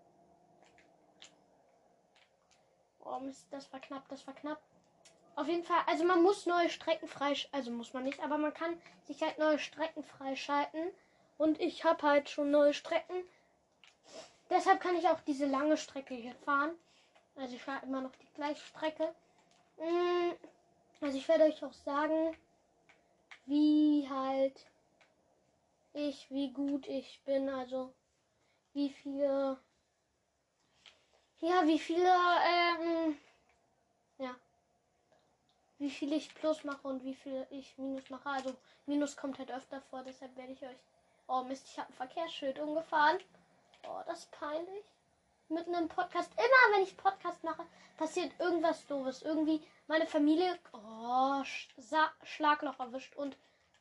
Oh 3.09 3.21
Mist, 3.21 3.47
das 3.51 3.73
war 3.73 3.81
knapp, 3.81 4.09
das 4.09 4.27
war 4.27 4.35
knapp. 4.35 4.61
Auf 5.37 5.47
jeden 5.49 5.65
Fall, 5.65 5.81
also 5.87 6.05
man 6.05 6.23
muss 6.23 6.47
neue 6.47 6.71
Strecken 6.71 7.09
freisch, 7.09 7.49
also 7.53 7.71
muss 7.71 7.93
man 7.93 8.05
nicht, 8.05 8.21
aber 8.21 8.39
man 8.39 8.55
kann 8.55 8.81
sich 9.05 9.23
halt 9.23 9.39
neue 9.39 9.59
Strecken 9.59 10.03
freischalten. 10.03 10.91
Und 11.39 11.61
ich 11.61 11.85
habe 11.85 12.03
halt 12.03 12.31
schon 12.31 12.51
neue 12.51 12.73
Strecken. 12.73 13.23
Deshalb 14.49 14.81
kann 14.81 14.97
ich 14.97 15.07
auch 15.09 15.21
diese 15.21 15.47
lange 15.47 15.77
Strecke 15.77 16.15
hier 16.15 16.35
fahren. 16.35 16.75
Also 17.37 17.55
ich 17.55 17.63
fahre 17.63 17.85
immer 17.85 18.01
noch 18.01 18.17
die 18.17 18.33
gleiche 18.35 18.65
Strecke. 18.65 19.15
Mm, 19.77 20.33
Also 21.03 21.19
ich 21.19 21.29
werde 21.29 21.45
euch 21.45 21.63
auch 21.63 21.75
sagen, 21.75 22.35
wie 23.45 24.09
halt 24.09 24.67
ich, 25.93 26.31
wie 26.31 26.53
gut 26.53 26.87
ich 26.87 27.21
bin, 27.25 27.49
also 27.49 27.93
wie 28.73 28.91
viele, 28.91 29.59
ja, 31.41 31.67
wie 31.67 31.79
viele, 31.79 32.09
ähm, 32.09 33.19
ja, 34.19 34.35
wie 35.79 35.91
viel 35.91 36.13
ich 36.13 36.35
plus 36.35 36.65
mache 36.65 36.87
und 36.89 37.05
wie 37.05 37.15
viel 37.15 37.47
ich 37.51 37.77
minus 37.79 38.09
mache. 38.11 38.29
Also 38.29 38.55
minus 38.87 39.17
kommt 39.17 39.39
halt 39.39 39.51
öfter 39.51 39.81
vor, 39.83 40.03
deshalb 40.03 40.37
werde 40.37 40.53
ich 40.53 40.63
euch, 40.63 40.79
oh 41.29 41.43
Mist, 41.43 41.67
ich 41.71 41.79
habe 41.79 41.91
ein 41.91 41.97
Verkehrsschild 41.97 42.59
umgefahren. 42.59 43.19
Oh, 43.89 44.01
das 44.07 44.21
ist 44.21 44.31
peinlich. 44.33 44.85
Mitten 45.49 45.75
im 45.75 45.89
Podcast, 45.89 46.33
immer 46.35 46.77
wenn 46.77 46.83
ich 46.83 46.97
Podcast 46.97 47.45
mache, 47.45 47.65
passiert 47.97 48.33
irgendwas 48.41 48.85
doofes. 48.87 49.23
Irgendwie 49.23 49.63
meine 49.87 50.07
Familie, 50.07 50.59
oh, 50.73 51.45
Sch 51.45 51.69
Sa 51.77 52.11
Schlagloch 52.25 52.81
erwischt 52.81 53.15
und, 53.15 53.37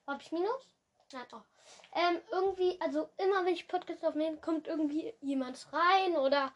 habe 0.05 0.21
ich 0.21 0.31
Minus? 0.31 0.67
Nein, 1.11 1.25
oh. 1.33 1.41
Ähm, 1.95 2.21
irgendwie, 2.31 2.79
also 2.81 3.09
immer 3.17 3.45
wenn 3.45 3.53
ich 3.53 3.67
Podcast 3.67 4.05
aufnehme, 4.05 4.37
kommt 4.37 4.67
irgendwie 4.67 5.13
jemand 5.21 5.65
rein 5.73 6.17
oder, 6.17 6.51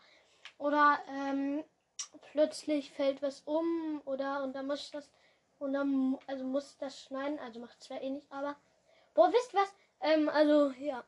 oder, 0.60 1.00
ähm, 1.08 1.63
plötzlich 2.32 2.91
fällt 2.91 3.24
was 3.24 3.41
um 3.41 4.02
oder, 4.06 4.43
und 4.43 4.54
dann 4.54 4.67
muss 4.67 4.82
ich 4.82 4.91
das, 4.91 5.10
und 5.58 5.74
dann, 5.74 6.19
also 6.28 6.43
muss 6.43 6.72
ich 6.72 6.78
das 6.78 7.02
schneiden, 7.02 7.39
also 7.39 7.60
macht 7.60 7.82
zwar 7.84 8.00
eh 8.02 8.12
nicht, 8.12 8.32
aber, 8.32 8.56
boah, 9.15 9.34
wisst 9.34 9.54
was? 9.56 9.74
Ähm, 10.02 10.30
also, 10.30 10.69
ja. 10.80 11.04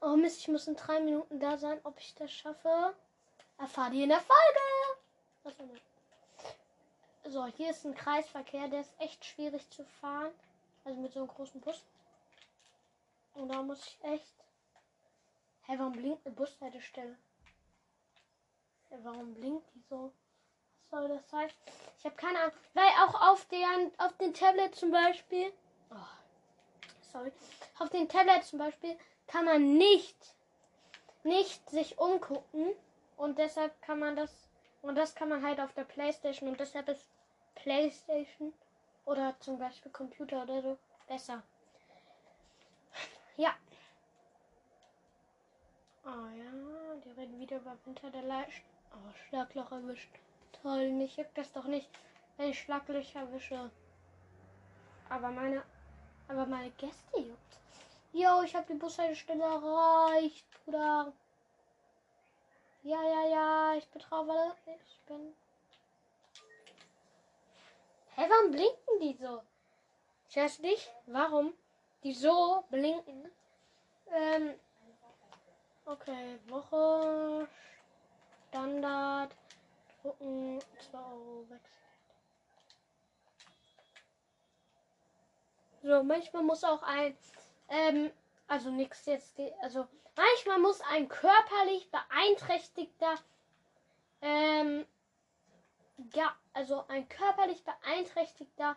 Oh 0.00 0.16
Mist, 0.16 0.40
ich 0.40 0.48
muss 0.48 0.68
in 0.68 0.76
drei 0.76 1.00
Minuten 1.00 1.40
da 1.40 1.56
sein. 1.56 1.80
Ob 1.82 1.98
ich 1.98 2.14
das 2.14 2.30
schaffe, 2.30 2.94
erfahrt 3.58 3.94
ihr 3.94 4.04
in 4.04 4.10
der 4.10 4.20
Folge. 4.20 5.66
So, 7.24 7.46
hier 7.46 7.70
ist 7.70 7.84
ein 7.84 7.94
Kreisverkehr, 7.94 8.68
der 8.68 8.82
ist 8.82 8.92
echt 8.98 9.24
schwierig 9.24 9.68
zu 9.70 9.84
fahren. 10.00 10.32
Also 10.84 11.00
mit 11.00 11.12
so 11.12 11.20
einem 11.20 11.28
großen 11.28 11.60
Bus. 11.60 11.82
Und 13.34 13.48
da 13.48 13.62
muss 13.62 13.84
ich 13.84 13.98
echt. 14.04 14.34
Hä, 15.66 15.74
warum 15.78 15.92
blinkt 15.92 16.24
eine 16.24 16.34
Bushaltestelle? 16.36 17.16
Hä, 18.88 18.98
warum 19.02 19.34
blinkt 19.34 19.74
die 19.74 19.82
so? 19.90 20.12
Was 20.78 20.90
soll 20.90 21.08
das 21.08 21.28
sein? 21.28 21.50
Ich 21.98 22.04
habe 22.04 22.14
keine 22.14 22.38
Ahnung. 22.38 22.52
Weil 22.74 22.88
auch 23.04 23.32
auf, 23.32 23.44
den, 23.46 23.90
auf 23.98 24.16
den 24.18 24.32
Tablet 24.32 24.76
zum 24.76 24.92
Beispiel. 24.92 25.52
Oh, 25.90 25.96
sorry. 27.12 27.32
Auf 27.80 27.90
den 27.90 28.08
Tablet 28.08 28.44
zum 28.44 28.60
Beispiel 28.60 28.96
kann 29.26 29.44
man 29.44 29.76
nicht, 29.76 30.36
nicht 31.24 31.68
sich 31.68 31.98
umgucken. 31.98 32.72
Und 33.16 33.38
deshalb 33.38 33.82
kann 33.82 33.98
man 33.98 34.14
das. 34.14 34.48
Und 34.82 34.94
das 34.94 35.16
kann 35.16 35.28
man 35.28 35.44
halt 35.44 35.58
auf 35.58 35.72
der 35.72 35.84
Playstation. 35.84 36.48
Und 36.48 36.60
deshalb 36.60 36.88
ist 36.88 37.08
Playstation 37.56 38.54
oder 39.04 39.34
zum 39.40 39.58
Beispiel 39.58 39.90
Computer 39.90 40.44
oder 40.44 40.62
so 40.62 40.78
besser. 41.08 41.42
Ja. 43.36 43.56
Oh 46.08 46.28
ja, 46.38 46.94
die 47.04 47.10
reden 47.10 47.40
wieder 47.40 47.56
über 47.56 47.76
Winter 47.84 48.08
der 48.10 48.22
Leicht. 48.22 48.62
Oh, 48.92 49.12
Schlagloch 49.28 49.72
erwischt. 49.72 50.10
Toll, 50.62 50.92
mich 50.92 51.16
juckt 51.16 51.36
das 51.36 51.52
doch 51.52 51.64
nicht, 51.64 51.90
wenn 52.36 52.50
ich 52.50 52.60
Schlaglöcher 52.60 53.20
erwische. 53.20 53.72
Aber 55.08 55.30
meine, 55.30 55.64
aber 56.28 56.46
meine 56.46 56.70
Gäste 56.70 57.18
juckt. 57.18 57.58
Jo, 58.12 58.42
ich 58.42 58.54
habe 58.54 58.66
die 58.72 58.78
Bushaltestelle 58.78 59.42
erreicht, 59.42 60.46
Bruder. 60.64 61.12
Ja, 62.84 63.02
ja, 63.02 63.28
ja, 63.28 63.74
ich 63.74 63.88
warte. 64.08 64.78
Ich 64.86 65.00
bin. 65.06 65.34
Hä, 68.14 68.26
warum 68.28 68.52
blinken 68.52 69.00
die 69.00 69.16
so? 69.20 69.42
Ich 70.28 70.36
weiß 70.36 70.60
nicht, 70.60 70.88
warum 71.06 71.52
die 72.04 72.14
so 72.14 72.64
blinken. 72.70 73.28
Ähm. 74.12 74.54
Okay, 75.88 76.40
Woche. 76.48 77.46
Standard. 78.48 79.30
Drucken. 80.02 80.60
2 80.90 80.98
Euro. 80.98 81.46
So, 85.82 86.02
manchmal 86.02 86.42
muss 86.42 86.64
auch 86.64 86.82
ein. 86.82 87.16
Ähm, 87.68 88.10
also 88.48 88.70
nichts 88.70 89.06
jetzt. 89.06 89.38
Also, 89.62 89.86
manchmal 90.16 90.58
muss 90.58 90.80
ein 90.80 91.08
körperlich 91.08 91.88
beeinträchtigter. 91.92 93.14
Ähm. 94.22 94.86
Ja, 96.14 96.34
also 96.52 96.84
ein 96.88 97.08
körperlich 97.08 97.62
beeinträchtigter 97.64 98.76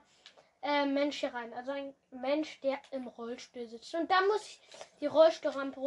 äh, 0.62 0.86
Mensch 0.86 1.20
hier 1.20 1.34
rein. 1.34 1.54
Also 1.54 1.72
ein 1.72 1.96
Mensch, 2.12 2.62
der 2.62 2.80
im 2.92 3.08
Rollstuhl 3.08 3.68
sitzt. 3.68 3.96
Und 3.96 4.10
da 4.12 4.22
muss 4.22 4.46
ich 4.46 4.62
die 5.02 5.08
Rollstuhlrampe 5.08 5.80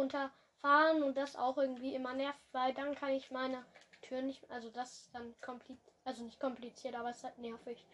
runterfahren 0.63 1.03
und 1.03 1.17
das 1.17 1.35
auch 1.35 1.57
irgendwie 1.57 1.93
immer 1.93 2.13
nervt, 2.13 2.39
weil 2.51 2.73
dann 2.73 2.95
kann 2.95 3.11
ich 3.11 3.31
meine 3.31 3.63
Tür 4.01 4.21
nicht. 4.21 4.49
Also 4.49 4.69
das 4.69 4.91
ist 4.93 5.09
dann 5.13 5.33
kompliziert. 5.41 5.93
Also 6.05 6.23
nicht 6.23 6.39
kompliziert, 6.39 6.95
aber 6.95 7.09
es 7.09 7.17
ist 7.17 7.23
halt 7.23 7.37
nervig. 7.37 7.85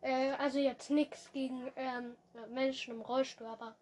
Äh, 0.00 0.32
also 0.32 0.58
jetzt 0.58 0.90
nichts 0.90 1.30
gegen 1.32 1.70
ähm, 1.76 2.16
Menschen 2.48 2.94
im 2.94 3.02
Rollstuhl, 3.02 3.46
aber 3.46 3.74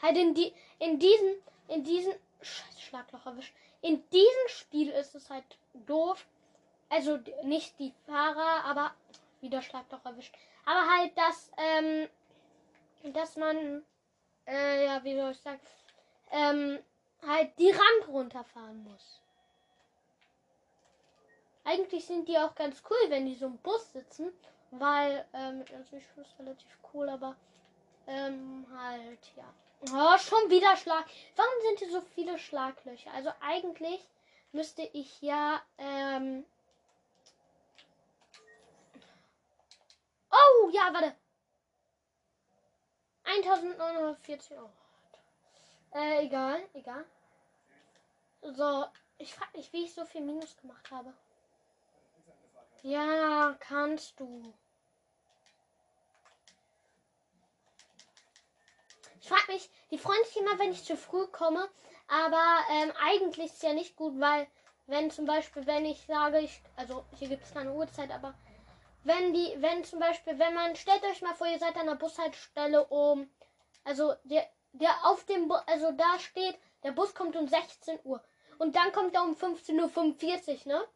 halt 0.00 0.16
in 0.16 0.34
die 0.34 0.52
in 0.78 0.98
diesen 0.98 1.34
in 1.68 1.84
diesen 1.84 2.14
Scheiß 2.40 2.80
Schlagloch 2.80 3.26
erwischt. 3.26 3.54
In 3.82 4.02
diesem 4.10 4.48
Spiel 4.48 4.90
ist 4.90 5.14
es 5.14 5.30
halt 5.30 5.44
doof. 5.86 6.26
Also 6.88 7.18
nicht 7.44 7.78
die 7.78 7.94
Fahrer, 8.06 8.64
aber 8.64 8.92
wieder 9.40 9.62
Schlagloch 9.62 10.04
erwischt. 10.04 10.34
Aber 10.64 10.88
halt, 10.88 11.16
dass 11.16 11.52
ähm, 11.56 12.08
dass 13.12 13.36
man 13.36 13.84
äh, 14.46 14.86
ja, 14.86 15.04
wie 15.04 15.16
soll 15.16 15.30
ich 15.30 15.38
sagen, 15.38 15.60
ähm, 16.32 16.78
halt 17.26 17.58
die 17.58 17.70
Rampe 17.70 18.10
runterfahren 18.10 18.82
muss. 18.84 19.20
Eigentlich 21.64 22.04
sind 22.06 22.28
die 22.28 22.38
auch 22.38 22.54
ganz 22.54 22.82
cool, 22.90 23.10
wenn 23.10 23.26
die 23.26 23.34
so 23.34 23.46
im 23.46 23.58
Bus 23.58 23.92
sitzen, 23.92 24.32
weil, 24.70 25.24
ähm, 25.32 25.64
also 25.74 25.96
ich 25.96 26.06
finde 26.06 26.28
es 26.28 26.38
relativ 26.38 26.78
cool, 26.92 27.08
aber, 27.08 27.36
ähm, 28.06 28.66
halt, 28.76 29.32
ja. 29.36 29.44
Oh, 29.92 30.18
schon 30.18 30.50
wieder 30.50 30.76
Schlag. 30.76 31.04
Warum 31.36 31.52
sind 31.62 31.78
hier 31.80 31.90
so 31.90 32.00
viele 32.00 32.38
Schlaglöcher? 32.38 33.12
Also 33.12 33.30
eigentlich 33.40 34.00
müsste 34.52 34.82
ich 34.82 35.20
ja, 35.22 35.60
ähm, 35.78 36.44
oh, 40.30 40.70
ja, 40.70 40.92
warte. 40.92 41.14
1940 43.24 44.56
Euro. 44.56 44.70
Äh, 45.94 46.26
egal, 46.26 46.62
egal. 46.74 47.04
So, 48.42 48.84
ich 49.18 49.32
frage 49.34 49.56
mich, 49.56 49.72
wie 49.72 49.84
ich 49.84 49.94
so 49.94 50.04
viel 50.04 50.20
Minus 50.20 50.56
gemacht 50.56 50.90
habe. 50.90 51.14
Ja, 52.82 53.56
kannst 53.60 54.18
du. 54.18 54.52
Ich 59.20 59.28
frage 59.28 59.52
mich, 59.52 59.70
die 59.92 59.98
freuen 59.98 60.24
sich 60.24 60.36
immer, 60.36 60.58
wenn 60.58 60.72
ich 60.72 60.84
zu 60.84 60.96
früh 60.96 61.26
komme. 61.28 61.70
Aber 62.08 62.58
ähm, 62.70 62.92
eigentlich 63.00 63.46
ist 63.46 63.56
es 63.56 63.62
ja 63.62 63.72
nicht 63.72 63.94
gut, 63.94 64.18
weil 64.18 64.48
wenn 64.86 65.12
zum 65.12 65.24
Beispiel, 65.24 65.64
wenn 65.66 65.86
ich 65.86 66.04
sage, 66.06 66.40
ich, 66.40 66.60
also 66.74 67.04
hier 67.16 67.28
gibt 67.28 67.44
es 67.44 67.54
keine 67.54 67.72
Uhrzeit, 67.72 68.10
aber 68.10 68.34
wenn 69.04 69.32
die, 69.32 69.54
wenn 69.58 69.84
zum 69.84 70.00
Beispiel, 70.00 70.38
wenn 70.38 70.54
man, 70.54 70.74
stellt 70.74 71.02
euch 71.04 71.22
mal 71.22 71.34
vor, 71.34 71.46
ihr 71.46 71.60
seid 71.60 71.76
an 71.76 71.86
der 71.86 71.94
Bushaltestelle 71.94 72.84
um, 72.86 73.30
also 73.84 74.14
der, 74.24 74.48
der 74.72 74.90
auf 75.04 75.24
dem, 75.26 75.48
Bu 75.48 75.54
also 75.66 75.92
da 75.92 76.18
steht, 76.18 76.58
der 76.82 76.92
Bus 76.92 77.14
kommt 77.14 77.36
um 77.36 77.46
16 77.46 78.00
Uhr. 78.04 78.22
Und 78.62 78.76
dann 78.76 78.92
kommt 78.92 79.12
er 79.12 79.24
um 79.24 79.34
15.45 79.34 80.66
Uhr, 80.66 80.72
ne? 80.72 80.88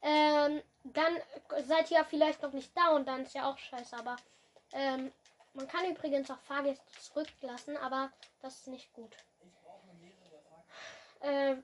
Ähm, 0.00 0.62
dann 0.84 1.18
seid 1.66 1.90
ihr 1.90 1.98
ja 1.98 2.04
vielleicht 2.04 2.40
noch 2.40 2.52
nicht 2.52 2.74
da 2.74 2.96
und 2.96 3.06
dann 3.06 3.24
ist 3.24 3.34
ja 3.34 3.50
auch 3.50 3.58
scheiße, 3.58 3.94
aber 3.94 4.16
ähm, 4.72 5.12
man 5.52 5.68
kann 5.68 5.84
übrigens 5.90 6.30
auch 6.30 6.38
Fahrgäste 6.38 6.82
zurücklassen, 7.00 7.76
aber 7.76 8.10
das 8.40 8.56
ist 8.56 8.68
nicht 8.68 8.90
gut. 8.94 9.14
Äh, 11.20 11.56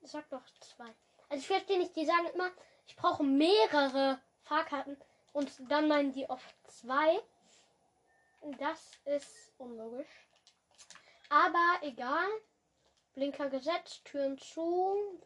sag 0.00 0.28
doch 0.30 0.42
zwei. 0.60 0.88
Also 1.28 1.42
ich 1.42 1.46
verstehe 1.46 1.78
nicht, 1.78 1.94
die 1.94 2.06
sagen 2.06 2.28
immer, 2.32 2.50
ich 2.86 2.96
brauche 2.96 3.22
mehrere 3.22 4.20
Fahrkarten 4.40 4.96
und 5.34 5.50
dann 5.70 5.86
meinen 5.86 6.12
die 6.12 6.30
oft 6.30 6.54
zwei. 6.66 7.20
Das 8.58 8.90
ist 9.04 9.52
unlogisch. 9.58 10.26
Aber 11.28 11.78
egal. 11.82 12.28
Blinker 13.14 13.50
gesetzt, 13.50 14.04
Türen 14.04 14.38
zu. 14.38 15.20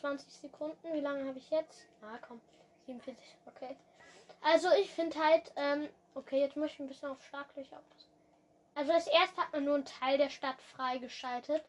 20 0.00 0.32
Sekunden. 0.32 0.92
Wie 0.92 1.00
lange 1.00 1.28
habe 1.28 1.38
ich 1.38 1.50
jetzt? 1.50 1.86
Ah, 2.00 2.18
komm. 2.26 2.40
47. 2.86 3.36
Okay. 3.46 3.76
Also 4.42 4.70
ich 4.72 4.90
finde 4.90 5.18
halt, 5.22 5.52
ähm, 5.56 5.88
okay, 6.14 6.40
jetzt 6.40 6.56
möchte 6.56 6.76
ich 6.76 6.80
ein 6.80 6.88
bisschen 6.88 7.10
auf 7.10 7.22
Schlaglöcher 7.22 7.76
aufpassen. 7.78 8.10
Also 8.74 8.92
das 8.92 9.06
erste 9.08 9.42
hat 9.42 9.52
man 9.52 9.64
nur 9.64 9.74
einen 9.74 9.84
Teil 9.84 10.16
der 10.16 10.30
Stadt 10.30 10.60
freigeschaltet. 10.62 11.64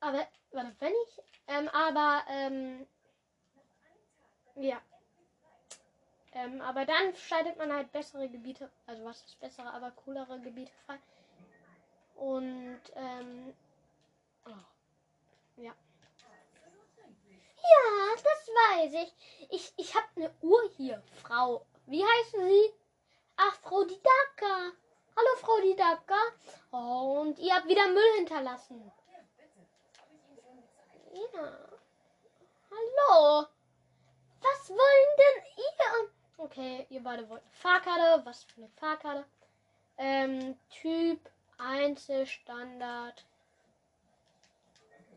Aber, 0.00 0.26
warte, 0.52 0.76
wenn 0.78 0.92
ich, 0.92 1.22
ähm, 1.48 1.68
aber, 1.68 2.22
ähm, 2.28 2.86
ja. 4.56 4.80
Ähm, 6.34 6.60
aber 6.60 6.84
dann 6.84 7.14
schaltet 7.14 7.56
man 7.58 7.72
halt 7.72 7.92
bessere 7.92 8.28
Gebiete, 8.28 8.70
also 8.86 9.04
was 9.04 9.22
ist 9.24 9.40
bessere, 9.40 9.72
aber 9.72 9.90
coolere 9.90 10.40
Gebiete 10.40 10.72
frei. 10.86 10.98
Und, 12.14 12.80
ähm, 12.94 13.54
oh, 14.46 14.50
ja. 15.56 15.74
Ja, 17.62 18.14
das 18.16 18.48
weiß 18.48 18.92
ich. 18.94 19.14
Ich, 19.50 19.72
ich 19.76 19.94
habe 19.94 20.06
eine 20.16 20.34
Uhr 20.42 20.62
hier, 20.76 21.02
Frau. 21.22 21.64
Wie 21.86 22.04
heißen 22.04 22.46
Sie? 22.46 22.72
Ach, 23.36 23.54
Frau 23.62 23.84
Didaka. 23.84 24.72
Hallo, 25.16 25.36
Frau 25.40 25.60
Didaka. 25.60 26.20
Oh, 26.70 27.20
und 27.20 27.38
ihr 27.38 27.54
habt 27.54 27.68
wieder 27.68 27.86
Müll 27.88 28.16
hinterlassen. 28.16 28.92
Ja. 31.12 31.58
Hallo. 32.70 33.46
Was 34.40 34.70
wollen 34.70 35.16
denn 35.18 35.44
ihr? 35.56 36.10
Okay, 36.38 36.86
ihr 36.90 37.02
beide 37.02 37.28
wollt 37.28 37.42
eine 37.42 37.52
Fahrkarte. 37.52 38.26
Was 38.26 38.44
für 38.44 38.56
eine 38.56 38.68
Fahrkarte? 38.70 39.24
Ähm, 39.98 40.58
Typ 40.70 41.20
Einzelstandard. 41.58 43.24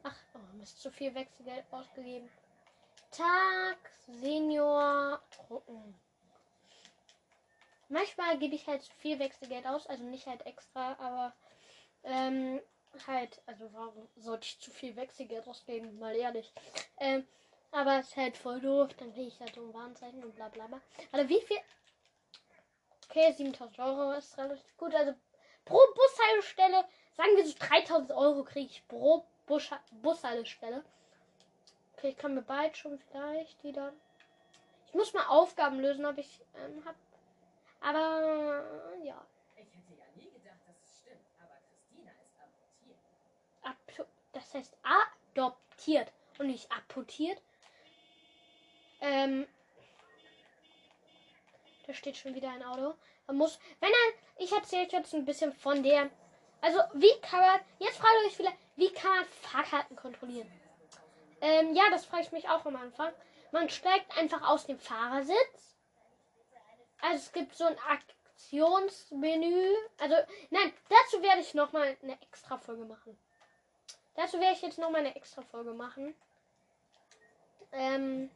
Ach, 0.07 0.15
oh, 0.35 0.57
Mist, 0.57 0.79
zu 0.79 0.91
viel 0.91 1.15
Wechselgeld 1.15 1.65
ausgegeben. 1.71 2.29
Tag, 3.09 3.77
Senior, 4.05 5.19
drucken. 5.47 5.99
Manchmal 7.89 8.37
gebe 8.37 8.53
ich 8.53 8.67
halt 8.67 8.83
zu 8.83 8.93
viel 8.99 9.17
Wechselgeld 9.17 9.65
aus, 9.65 9.87
also 9.87 10.03
nicht 10.03 10.27
halt 10.27 10.45
extra, 10.45 10.93
aber 10.99 11.33
ähm, 12.03 12.61
halt, 13.07 13.41
also 13.47 13.73
warum 13.73 14.07
sollte 14.15 14.45
ich 14.45 14.59
zu 14.59 14.69
viel 14.69 14.95
Wechselgeld 14.95 15.47
ausgeben, 15.47 15.97
mal 15.97 16.15
ehrlich. 16.15 16.53
Ähm, 16.99 17.25
aber 17.71 17.97
es 17.97 18.09
ist 18.09 18.17
halt 18.17 18.37
voll 18.37 18.61
doof, 18.61 18.93
dann 18.97 19.11
kriege 19.11 19.29
ich 19.29 19.39
halt 19.39 19.55
so 19.55 19.61
ein 19.61 19.73
Warnzeichen 19.73 20.23
und 20.23 20.35
bla 20.35 20.49
bla 20.49 20.67
bla. 20.67 20.81
Also 21.11 21.27
wie 21.29 21.41
viel? 21.41 21.57
Okay, 23.09 23.31
7000 23.31 23.79
Euro 23.79 24.11
ist 24.11 24.37
relativ 24.37 24.77
gut. 24.77 24.93
Also 24.93 25.15
pro 25.65 25.79
Bushaltestelle, 25.95 26.85
sagen 27.17 27.35
wir 27.37 27.47
so 27.47 27.55
3000 27.57 28.11
Euro 28.11 28.43
kriege 28.43 28.69
ich 28.69 28.87
pro 28.87 29.25
Bus 29.45 29.69
Bushaltestelle. 30.01 30.83
Okay, 31.93 32.09
ich 32.09 32.17
kann 32.17 32.35
mir 32.35 32.41
bald 32.41 32.75
schon 32.77 32.99
vielleicht 32.99 33.63
wieder. 33.63 33.93
Ich 34.87 34.93
muss 34.93 35.13
mal 35.13 35.27
Aufgaben 35.27 35.79
lösen, 35.79 36.05
ob 36.05 36.17
ich 36.17 36.41
ähm, 36.55 36.83
hab. 36.85 36.95
Aber 37.81 38.63
ja. 39.03 39.25
Ich 39.55 39.61
hätte 39.61 39.93
ja 39.97 40.05
nie 40.15 40.31
gedacht, 40.31 40.59
dass 40.67 40.75
es 40.83 40.97
stimmt, 40.99 41.25
aber 41.39 41.55
Christina 41.69 42.11
ist 42.11 42.35
abortiert. 42.41 42.99
Ab, 43.63 44.07
das 44.33 44.53
heißt 44.53 44.77
adoptiert 44.83 46.11
und 46.39 46.47
nicht 46.47 46.71
apportiert. 46.71 47.41
Ähm, 49.01 49.47
da 51.85 51.93
steht 51.93 52.17
schon 52.17 52.33
wieder 52.35 52.49
ein 52.49 52.63
Auto. 52.63 52.95
Man 53.27 53.37
muss, 53.37 53.59
wenn 53.79 53.89
er, 53.89 54.43
ich 54.43 54.51
erzähle 54.51 54.87
jetzt 54.89 55.13
ein 55.13 55.25
bisschen 55.25 55.53
von 55.53 55.83
der, 55.83 56.09
also 56.65 56.79
wie 56.95 57.21
kann 57.21 57.41
man, 57.41 57.59
jetzt 57.77 57.97
fragt 57.97 58.15
ihr 58.21 58.27
euch 58.27 58.35
vielleicht, 58.35 58.57
wie 58.75 58.91
kann 58.91 59.17
man 59.17 59.25
Fahrkarten 59.25 59.95
kontrollieren? 59.95 60.51
Ähm, 61.39 61.75
ja, 61.75 61.83
das 61.91 62.05
frage 62.05 62.23
ich 62.23 62.31
mich 62.31 62.49
auch 62.49 62.65
am 62.65 62.75
Anfang. 62.75 63.13
Man 63.51 63.69
steigt 63.69 64.17
einfach 64.17 64.41
aus 64.49 64.65
dem 64.65 64.79
Fahrersitz. 64.79 65.75
Also 67.01 67.17
es 67.17 67.31
gibt 67.33 67.55
so 67.55 67.65
ein 67.65 67.77
Aktionsmenü. 67.87 69.75
Also, 69.99 70.15
nein, 70.49 70.73
dazu 70.89 71.21
werde 71.21 71.41
ich 71.41 71.53
nochmal 71.53 71.95
eine 72.01 72.19
extra 72.19 72.57
Folge 72.57 72.85
machen. 72.85 73.15
Dazu 74.15 74.39
werde 74.39 74.55
ich 74.55 74.63
jetzt 74.63 74.79
nochmal 74.79 75.01
eine 75.01 75.15
extra 75.15 75.43
Folge 75.43 75.73
machen. 75.73 76.15
Ähm, 77.73 78.31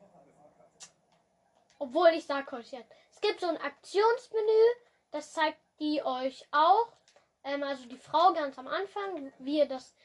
obwohl 1.80 2.10
ich 2.10 2.28
sage 2.28 2.56
euch 2.58 2.72
jetzt, 2.74 2.92
es 3.12 3.22
gibt 3.22 3.40
so 3.40 3.48
ein 3.48 3.58
Aktionsmenü, 3.58 4.66
das 5.10 5.34
zeigt 5.34 5.58
die 5.80 6.04
euch 6.04 6.46
auch. 6.52 6.99
Ähm, 7.44 7.64
also 7.64 7.86
die 7.88 7.98
Frau 7.98 8.34
ganz 8.34 8.58
am 8.58 8.68
Anfang, 8.68 9.32
wie 9.40 9.60
ihr 9.60 9.68
das 9.68 9.96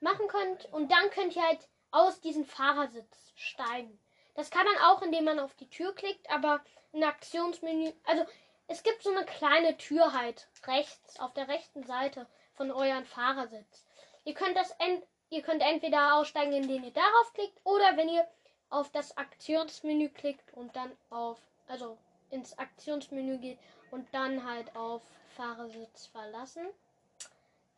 machen 0.00 0.28
könnt. 0.28 0.66
Und 0.72 0.90
dann 0.90 1.10
könnt 1.10 1.36
ihr 1.36 1.42
halt 1.42 1.68
aus 1.90 2.20
diesem 2.20 2.44
Fahrersitz 2.44 3.32
steigen. 3.36 3.98
Das 4.34 4.50
kann 4.50 4.64
man 4.64 4.76
auch, 4.84 5.02
indem 5.02 5.24
man 5.24 5.38
auf 5.40 5.54
die 5.54 5.68
Tür 5.68 5.94
klickt, 5.94 6.30
aber 6.30 6.60
ein 6.92 7.02
Aktionsmenü, 7.02 7.92
also 8.04 8.24
es 8.68 8.82
gibt 8.82 9.02
so 9.02 9.10
eine 9.10 9.24
kleine 9.24 9.76
Tür 9.78 10.12
halt 10.12 10.48
rechts, 10.66 11.18
auf 11.18 11.32
der 11.32 11.48
rechten 11.48 11.82
Seite 11.84 12.26
von 12.54 12.70
euren 12.70 13.04
Fahrersitz. 13.04 13.86
Ihr 14.24 14.34
könnt 14.34 14.56
das 14.56 14.70
ent 14.72 15.04
ihr 15.30 15.42
könnt 15.42 15.62
entweder 15.62 16.14
aussteigen, 16.14 16.52
indem 16.52 16.84
ihr 16.84 16.92
darauf 16.92 17.32
klickt, 17.34 17.60
oder 17.64 17.96
wenn 17.96 18.08
ihr 18.08 18.26
auf 18.70 18.90
das 18.90 19.16
Aktionsmenü 19.16 20.08
klickt 20.10 20.52
und 20.54 20.74
dann 20.76 20.92
auf, 21.10 21.38
also 21.66 21.98
ins 22.30 22.58
Aktionsmenü 22.58 23.38
geht 23.38 23.58
und 23.90 24.06
dann 24.12 24.48
halt 24.48 24.74
auf 24.76 25.02
Fahrersitz 25.38 26.06
verlassen. 26.06 26.66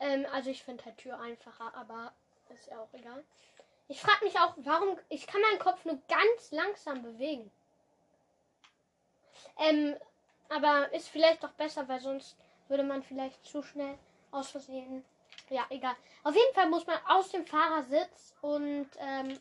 Ähm, 0.00 0.26
also 0.32 0.48
ich 0.48 0.62
finde 0.62 0.84
halt 0.86 0.96
Tür 0.96 1.20
einfacher, 1.20 1.74
aber 1.74 2.12
ist 2.48 2.66
ja 2.68 2.80
auch 2.80 2.92
egal. 2.94 3.22
Ich 3.86 4.00
frage 4.00 4.24
mich 4.24 4.38
auch, 4.38 4.54
warum. 4.56 4.98
Ich 5.10 5.26
kann 5.26 5.42
meinen 5.42 5.58
Kopf 5.58 5.84
nur 5.84 6.00
ganz 6.08 6.50
langsam 6.50 7.02
bewegen. 7.02 7.50
Ähm, 9.58 9.94
aber 10.48 10.92
ist 10.92 11.08
vielleicht 11.08 11.42
doch 11.42 11.52
besser, 11.52 11.86
weil 11.86 12.00
sonst 12.00 12.36
würde 12.68 12.82
man 12.82 13.02
vielleicht 13.02 13.44
zu 13.44 13.62
schnell 13.62 13.98
aus 14.30 14.50
Versehen. 14.50 15.04
Ja, 15.50 15.66
egal. 15.68 15.94
Auf 16.24 16.34
jeden 16.34 16.54
Fall 16.54 16.68
muss 16.68 16.86
man 16.86 16.98
aus 17.06 17.30
dem 17.30 17.46
Fahrersitz 17.46 18.34
und 18.40 18.88
ähm, 18.98 19.38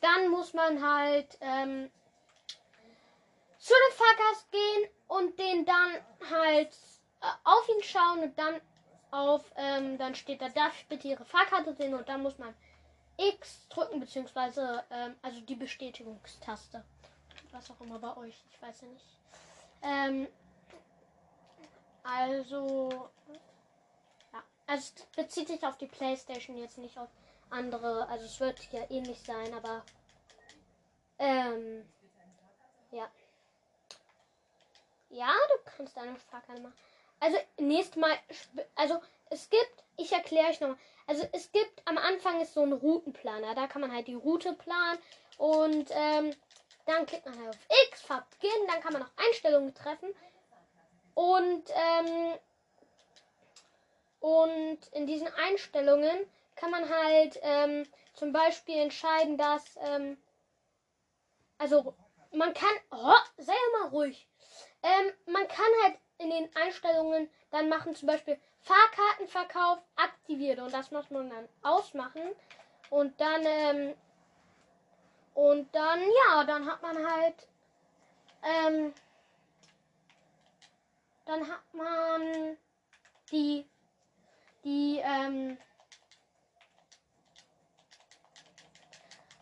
dann 0.00 0.28
muss 0.28 0.54
man 0.54 0.82
halt 0.82 1.36
ähm, 1.40 1.90
zu 3.58 3.74
dem 3.74 3.96
Fahrgast 3.96 4.50
gehen 4.50 4.97
und 5.08 5.38
den 5.38 5.64
dann 5.64 5.92
halt 6.30 6.76
äh, 7.20 7.26
auf 7.44 7.68
ihn 7.68 7.82
schauen 7.82 8.20
und 8.20 8.38
dann 8.38 8.60
auf, 9.10 9.42
ähm, 9.56 9.98
dann 9.98 10.14
steht 10.14 10.40
da, 10.42 10.48
darf 10.50 10.74
ich 10.78 10.86
bitte 10.86 11.08
Ihre 11.08 11.24
Fahrkarte 11.24 11.74
sehen 11.74 11.94
und 11.94 12.08
dann 12.08 12.22
muss 12.22 12.38
man 12.38 12.54
X 13.16 13.66
drücken, 13.68 14.00
beziehungsweise, 14.00 14.84
ähm, 14.90 15.16
also 15.22 15.40
die 15.40 15.56
Bestätigungstaste. 15.56 16.84
Was 17.50 17.70
auch 17.70 17.80
immer 17.80 17.98
bei 17.98 18.16
euch, 18.18 18.44
ich 18.50 18.62
weiß 18.62 18.82
ja 18.82 18.88
nicht. 18.88 19.06
Ähm, 19.82 20.28
also, 22.02 23.10
ja, 24.32 24.42
also 24.66 24.92
es 24.94 25.06
bezieht 25.16 25.48
sich 25.48 25.66
auf 25.66 25.78
die 25.78 25.86
Playstation 25.86 26.56
jetzt 26.58 26.78
nicht 26.78 26.98
auf 26.98 27.08
andere, 27.50 28.06
also 28.08 28.26
es 28.26 28.38
wird 28.40 28.60
ja 28.72 28.82
ähnlich 28.90 29.20
sein, 29.22 29.54
aber, 29.54 29.82
ähm, 31.18 31.88
ja. 32.90 33.08
Ja, 35.10 35.32
du 35.48 35.70
kannst 35.76 35.96
deine 35.96 36.16
Fahrkarte 36.30 36.62
machen. 36.62 36.74
Also, 37.20 37.38
nächstes 37.58 37.96
Mal, 37.96 38.16
also, 38.76 39.00
es 39.30 39.50
gibt, 39.50 39.84
ich 39.96 40.12
erkläre 40.12 40.48
euch 40.48 40.60
nochmal, 40.60 40.78
also 41.06 41.26
es 41.32 41.50
gibt 41.52 41.82
am 41.86 41.96
Anfang 41.96 42.40
ist 42.40 42.52
so 42.54 42.62
ein 42.62 42.72
Routenplaner, 42.72 43.54
da 43.54 43.66
kann 43.66 43.80
man 43.80 43.92
halt 43.92 44.06
die 44.06 44.14
Route 44.14 44.52
planen. 44.52 44.98
Und 45.38 45.90
ähm, 45.90 46.34
dann 46.86 47.06
klickt 47.06 47.24
man 47.24 47.38
halt 47.38 47.48
auf 47.48 47.58
X, 47.88 48.02
Fahrt 48.02 48.28
beginnen, 48.30 48.66
dann 48.66 48.80
kann 48.80 48.92
man 48.92 49.02
noch 49.02 49.10
Einstellungen 49.16 49.74
treffen. 49.74 50.14
Und 51.14 51.64
ähm, 51.70 52.38
und 54.20 54.78
in 54.92 55.06
diesen 55.06 55.28
Einstellungen 55.34 56.26
kann 56.56 56.70
man 56.70 56.88
halt 56.88 57.38
ähm, 57.42 57.86
zum 58.14 58.32
Beispiel 58.32 58.76
entscheiden, 58.76 59.38
dass 59.38 59.64
ähm, 59.80 60.18
also 61.56 61.94
man 62.32 62.52
kann, 62.52 62.74
oh, 62.90 63.14
sei 63.38 63.54
mal 63.80 63.88
ruhig, 63.88 64.27
ähm, 64.82 65.12
man 65.26 65.46
kann 65.48 65.66
halt 65.84 65.98
in 66.18 66.30
den 66.30 66.54
Einstellungen 66.56 67.30
dann 67.50 67.68
machen, 67.68 67.94
zum 67.94 68.08
Beispiel 68.08 68.38
Fahrkartenverkauf 68.60 69.78
aktiviert 69.96 70.58
und 70.58 70.72
das 70.72 70.90
muss 70.90 71.10
man 71.10 71.30
dann 71.30 71.48
ausmachen. 71.62 72.22
Und 72.90 73.20
dann, 73.20 73.42
ähm, 73.44 73.94
und 75.34 75.74
dann, 75.74 76.00
ja, 76.00 76.44
dann 76.44 76.66
hat 76.66 76.82
man 76.82 76.96
halt, 76.96 77.48
ähm, 78.42 78.94
dann 81.26 81.48
hat 81.48 81.74
man 81.74 82.56
die, 83.30 83.66
die, 84.64 85.00
ähm, 85.04 85.58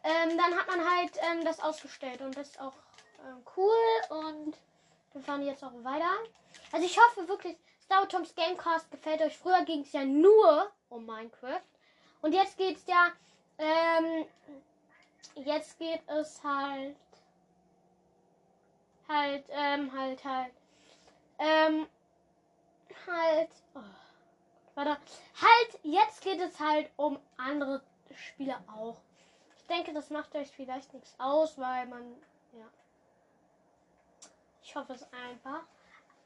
ähm, 0.03 0.38
dann 0.38 0.57
hat 0.57 0.66
man 0.66 0.90
halt 0.90 1.12
ähm, 1.31 1.44
das 1.44 1.61
ausgestellt 1.61 2.20
und 2.20 2.37
das 2.37 2.51
ist 2.51 2.61
auch 2.61 2.75
ähm, 3.25 3.44
cool 3.57 3.75
und 4.11 4.59
wir 5.16 5.22
fahren 5.22 5.42
jetzt 5.42 5.64
auch 5.64 5.72
weiter. 5.83 6.11
Also 6.72 6.85
ich 6.85 6.98
hoffe 6.98 7.26
wirklich, 7.26 7.57
Star 7.83 8.07
Toms 8.07 8.35
Gamecast 8.35 8.90
gefällt 8.90 9.22
euch. 9.22 9.37
Früher 9.37 9.64
ging 9.64 9.81
es 9.81 9.92
ja 9.92 10.05
nur 10.05 10.70
um 10.90 11.07
Minecraft 11.07 11.62
und 12.20 12.33
jetzt 12.33 12.59
geht 12.59 12.76
es 12.76 12.87
ja, 12.87 13.12
ähm, 13.59 14.26
jetzt 15.37 15.79
geht 15.79 16.02
es 16.07 16.44
halt, 16.44 16.96
halt, 19.09 19.44
ähm, 19.48 19.92
halt, 19.92 20.24
halt, 20.24 20.52
ähm, 21.38 21.87
halt, 23.07 23.50
oh, 23.74 23.81
warte, 24.74 24.90
halt, 24.90 25.81
jetzt 25.83 26.20
geht 26.22 26.40
es 26.40 26.61
halt 26.61 26.90
um 26.96 27.18
andere 27.38 27.83
Spiele 28.14 28.57
auch. 28.68 28.98
Ich 29.57 29.66
denke, 29.66 29.94
das 29.94 30.11
macht 30.11 30.35
euch 30.35 30.50
vielleicht 30.50 30.92
nichts 30.92 31.14
aus, 31.18 31.59
weil 31.59 31.87
man, 31.87 32.02
ja. 32.52 32.66
Ich 34.66 34.74
hoffe 34.74 34.94
es 34.94 35.07
einfach. 35.12 35.62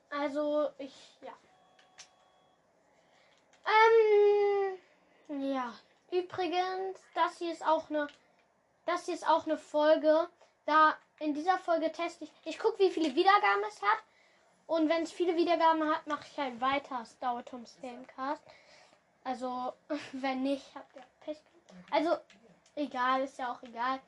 Also, 0.08 0.70
ich, 0.78 0.94
ja. 1.20 1.32
Ähm, 5.28 5.52
ja. 5.52 5.74
Übrigens, 6.10 6.98
das 7.14 7.36
hier 7.36 7.52
ist 7.52 7.64
auch 7.64 7.90
eine, 7.90 8.08
das 8.86 9.04
hier 9.04 9.14
ist 9.14 9.28
auch 9.28 9.44
eine 9.44 9.58
Folge. 9.58 10.26
Da 10.64 10.96
in 11.18 11.34
dieser 11.34 11.58
Folge 11.58 11.92
teste 11.92 12.24
ich, 12.24 12.32
ich 12.44 12.58
gucke, 12.58 12.78
wie 12.78 12.90
viele 12.90 13.14
Wiedergaben 13.14 13.62
es 13.68 13.82
hat. 13.82 13.98
Und 14.66 14.88
wenn 14.88 15.02
es 15.02 15.12
viele 15.12 15.36
Wiedergaben 15.36 15.84
hat, 15.94 16.06
mache 16.06 16.26
ich 16.30 16.38
halt 16.38 16.60
weiter 16.62 17.04
Star 17.04 17.44
Toms 17.44 17.76
Gamecast. 17.82 18.42
Also, 19.22 19.74
wenn 20.12 20.42
nicht, 20.42 20.64
habt 20.74 20.96
ihr 20.96 21.04
Pech. 21.20 21.38
Also, 21.90 22.16
egal, 22.74 23.22
ist 23.22 23.38
ja 23.38 23.52
auch 23.52 23.62
egal. 23.62 24.00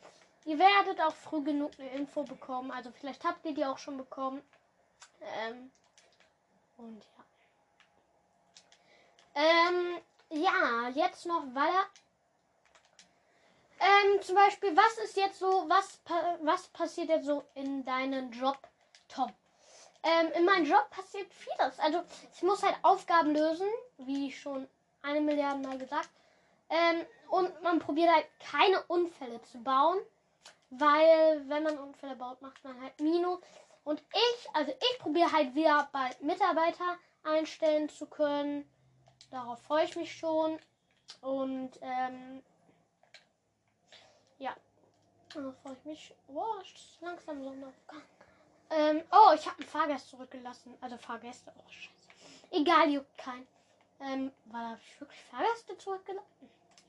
Ihr 0.45 0.59
werdet 0.59 1.01
auch 1.01 1.15
früh 1.15 1.43
genug 1.43 1.73
eine 1.79 1.91
Info 1.91 2.25
bekommen. 2.25 2.71
Also, 2.71 2.91
vielleicht 2.93 3.25
habt 3.25 3.45
ihr 3.45 3.55
die 3.55 3.65
auch 3.65 3.79
schon 3.79 3.97
bekommen. 3.97 4.43
Ähm, 5.21 5.71
und 6.79 7.03
ja. 7.05 7.25
Ähm, 9.35 9.99
ja, 10.31 10.89
jetzt 10.95 11.27
noch 11.27 11.43
weiter. 11.55 11.87
Ähm, 13.79 14.23
zum 14.23 14.35
Beispiel, 14.35 14.77
was 14.77 14.99
ist 15.05 15.17
jetzt 15.17 15.39
so, 15.39 15.65
was, 15.69 16.01
was 16.43 16.69
passiert 16.69 17.09
jetzt 17.09 17.27
so 17.27 17.45
in 17.55 17.85
deinem 17.85 18.31
Job, 18.31 18.59
Tom? 19.09 19.33
Ähm, 20.03 20.33
in 20.33 20.45
meinem 20.45 20.67
Job 20.67 20.91
passiert 20.91 21.33
vieles. 21.33 21.79
Also, 21.79 22.03
ich 22.35 22.43
muss 22.43 22.63
halt 22.63 22.77
Aufgaben 22.83 23.33
lösen, 23.33 23.69
wie 23.99 24.33
schon 24.33 24.69
eine 25.03 25.21
Milliarde 25.21 25.67
Mal 25.67 25.79
gesagt. 25.79 26.11
Ähm, 26.69 27.07
und 27.29 27.63
man 27.63 27.79
probiert 27.79 28.11
halt 28.11 28.27
keine 28.41 28.83
Unfälle 28.85 29.41
zu 29.43 29.63
bauen, 29.63 29.99
weil 30.73 31.49
wenn 31.49 31.63
man 31.63 31.79
Unfälle 31.79 32.17
baut, 32.17 32.41
macht 32.41 32.65
man 32.65 32.81
halt 32.81 32.99
Minus. 33.01 33.41
Und 33.85 34.01
ich, 34.01 34.49
also 34.55 34.73
ich 34.73 34.99
probiere 34.99 35.31
halt 35.31 35.55
wieder 35.55 35.89
bald 35.93 36.21
Mitarbeiter 36.23 36.97
einstellen 37.25 37.89
zu 37.89 38.07
können. 38.07 38.69
Darauf 39.31 39.61
freue 39.63 39.85
ich 39.85 39.97
mich 39.97 40.17
schon. 40.17 40.59
Und 41.21 41.73
ähm, 41.83 42.43
ja, 44.39 44.55
darauf 45.35 45.55
freue 45.63 45.75
ich 45.75 45.85
mich. 45.85 46.15
Boah, 46.29 46.61
ist 46.63 47.01
langsam 47.01 47.43
Sonnenaufgang. 47.43 48.03
Ähm, 48.71 49.03
oh, 49.11 49.33
ich 49.35 49.47
habe 49.47 49.59
einen 49.59 49.69
Fahrgast 49.69 50.09
zurückgelassen. 50.09 50.75
Also 50.81 50.97
Fahrgäste. 50.97 51.53
Oh, 51.55 51.69
scheiße. 51.69 51.93
Egal, 52.51 52.91
juckt 52.91 53.19
kein. 53.19 53.47
Ähm, 54.01 54.33
habe 54.53 54.79
ich 54.83 55.01
wirklich 55.01 55.21
Fahrgäste 55.25 55.77
zurückgelassen? 55.77 56.49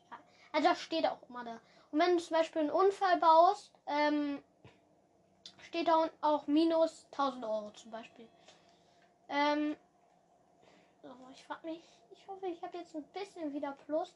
Ja. 0.09 0.19
Also 0.53 0.69
das 0.69 0.79
steht 0.79 1.05
auch 1.05 1.21
immer 1.27 1.43
da. 1.43 1.59
Und 1.93 1.99
wenn 1.99 2.17
du 2.17 2.23
zum 2.23 2.35
Beispiel 2.35 2.61
einen 2.61 2.71
Unfall 2.71 3.17
baust, 3.17 3.71
ähm, 3.85 4.43
steht 5.67 5.87
da 5.87 6.09
auch 6.21 6.47
minus 6.47 7.05
1000 7.11 7.45
Euro 7.45 7.69
zum 7.69 7.91
Beispiel. 7.91 8.27
Ähm, 9.29 9.77
so, 11.03 11.09
ich 11.31 11.43
frage 11.43 11.67
mich, 11.67 11.83
ich 12.11 12.27
hoffe, 12.27 12.47
ich 12.47 12.63
habe 12.63 12.79
jetzt 12.79 12.95
ein 12.95 13.03
bisschen 13.13 13.53
wieder 13.53 13.77
Plus. 13.85 14.11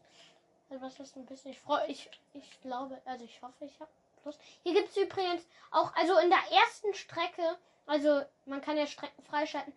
Also 0.72 0.84
was 0.84 1.00
ist 1.00 1.16
ein 1.18 1.28
bisschen? 1.28 1.52
Ich 1.52 1.60
freue 1.60 1.86
ich, 1.86 2.10
ich 2.34 2.62
glaube, 2.62 3.00
also 3.06 3.24
ich 3.24 3.40
hoffe, 3.44 3.66
ich 3.66 3.80
habe 3.80 3.92
Plus. 4.24 4.40
Hier 4.63 4.74
gibt 4.74 4.90
es 4.90 4.98
übrigens 4.98 5.46
auch, 5.70 5.96
also 5.96 6.18
in 6.18 6.32
der 6.32 6.52
ersten 6.52 6.96
Strecke, 6.96 7.60
also 7.86 8.24
man 8.46 8.62
kann 8.62 8.78
ja 8.78 8.88
Strecken 8.88 9.24
freischalten. 9.24 9.72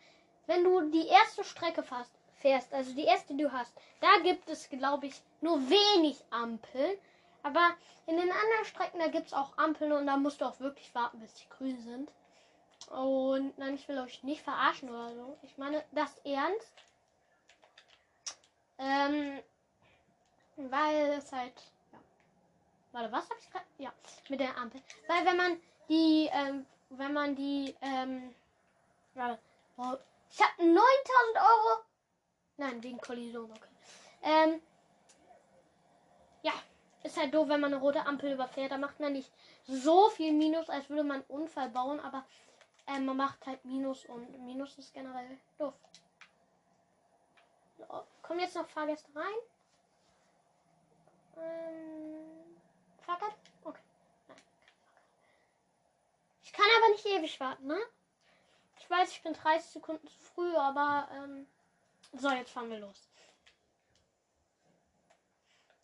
Wenn 0.47 0.65
du 0.65 0.91
die 0.91 1.07
erste 1.07 1.45
Strecke 1.45 1.83
fährst, 1.83 2.13
fährst, 2.37 2.73
also 2.73 2.95
die 2.95 3.05
erste, 3.05 3.35
die 3.35 3.43
du 3.43 3.53
hast, 3.53 3.75
da 4.01 4.09
gibt 4.23 4.49
es, 4.49 4.71
glaube 4.71 5.09
ich, 5.09 5.21
nur 5.43 5.59
wenig 5.69 6.25
Ampeln. 6.31 6.97
Aber 7.43 7.71
in 8.07 8.17
den 8.17 8.31
anderen 8.31 8.65
Strecken, 8.65 8.99
da 8.99 9.09
gibt 9.09 9.29
es 9.29 9.33
auch 9.33 9.57
Ampeln 9.57 9.93
und 9.93 10.07
da 10.07 10.17
musst 10.17 10.41
du 10.41 10.45
auch 10.45 10.61
wirklich 10.61 10.95
warten, 10.95 11.21
bis 11.21 11.35
die 11.35 11.49
grün 11.49 11.81
sind. 11.83 12.13
Und 12.89 13.57
nein, 13.59 13.75
ich 13.75 13.89
will 13.89 13.99
euch 13.99 14.23
nicht 14.23 14.43
verarschen 14.43 14.89
oder 14.89 15.15
so. 15.15 15.39
Ich 15.43 15.57
meine 15.59 15.85
das 15.93 16.19
ernst. 16.25 16.75
Ähm, 18.79 19.41
weil 20.57 21.13
es 21.13 21.31
halt. 21.33 21.53
Ja. 21.93 21.99
Warte, 22.93 23.13
was 23.13 23.25
habe 23.31 23.41
ich 23.41 23.51
gerade? 23.51 23.65
Ja, 23.79 23.93
mit 24.29 24.41
der 24.41 24.57
Ampel. 24.57 24.83
Weil 25.07 25.25
wenn 25.27 25.37
man 25.37 25.61
die, 25.89 26.29
ähm, 26.33 26.67
wenn 26.91 27.13
man 27.13 27.37
die, 27.37 27.77
ähm, 27.81 28.35
warte, 29.15 29.39
oh, 29.77 29.97
ich 30.31 30.41
habe 30.41 30.65
9000 30.65 30.77
Euro. 31.37 31.85
Nein, 32.57 32.83
wegen 32.83 33.01
Kollision, 33.01 33.51
okay. 33.51 33.69
Ähm, 34.23 34.63
ist 37.03 37.17
halt 37.17 37.35
doof, 37.35 37.49
wenn 37.49 37.61
man 37.61 37.73
eine 37.73 37.83
rote 37.83 38.05
Ampel 38.07 38.33
überfährt. 38.33 38.73
Da 38.73 38.79
macht 38.79 39.01
man 39.01 39.13
nicht 39.13 39.33
so 39.65 40.11
viel 40.11 40.33
Minus, 40.33 40.69
als 40.69 40.89
würde 40.89 41.05
man 41.05 41.19
einen 41.19 41.31
Unfall 41.43 41.69
bauen, 41.71 42.01
aber 42.01 42.25
äh, 42.87 42.99
man 42.99 43.17
macht 43.17 43.47
halt 43.47 43.65
Minus 43.65 44.05
und 44.07 44.45
Minus 44.45 44.79
ist 44.79 44.93
generell 44.93 45.39
doof. 45.59 45.75
So, 47.79 47.85
kommen 48.23 48.41
jetzt 48.41 48.57
noch 48.57 48.69
Fahrgäste 48.69 49.11
rein? 49.15 49.25
Ähm, 51.39 52.57
Fahrgast? 53.01 53.39
Okay. 53.65 53.81
Ich 56.43 56.53
kann 56.53 56.67
aber 56.79 56.93
nicht 56.93 57.07
ewig 57.07 57.41
warten, 57.41 57.67
ne? 57.67 57.79
Ich 58.79 58.91
weiß, 58.91 59.13
ich 59.13 59.23
bin 59.23 59.33
30 59.33 59.71
Sekunden 59.71 60.07
zu 60.09 60.19
früh, 60.19 60.55
aber 60.57 61.09
ähm, 61.13 61.47
so, 62.13 62.29
jetzt 62.31 62.51
fahren 62.51 62.71
wir 62.71 62.81
los. 62.81 63.10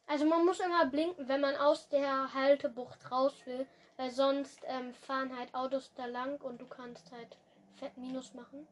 Also 0.07 0.25
man 0.25 0.45
muss 0.45 0.61
immer 0.61 0.87
blinken, 0.87 1.29
wenn 1.29 1.40
man 1.40 1.57
aus 1.57 1.88
der 1.88 2.33
Haltebucht 2.33 3.11
raus 3.11 3.35
will, 3.45 3.66
weil 3.97 4.11
sonst 4.11 4.61
ähm, 4.66 4.95
fahren 4.95 5.37
halt 5.37 5.53
Autos 5.55 5.92
da 5.95 6.07
lang 6.07 6.40
und 6.42 6.61
du 6.61 6.66
kannst 6.66 7.11
halt 7.11 7.37
Fett 7.77 7.97
Minus 7.97 8.33
machen. 8.35 8.66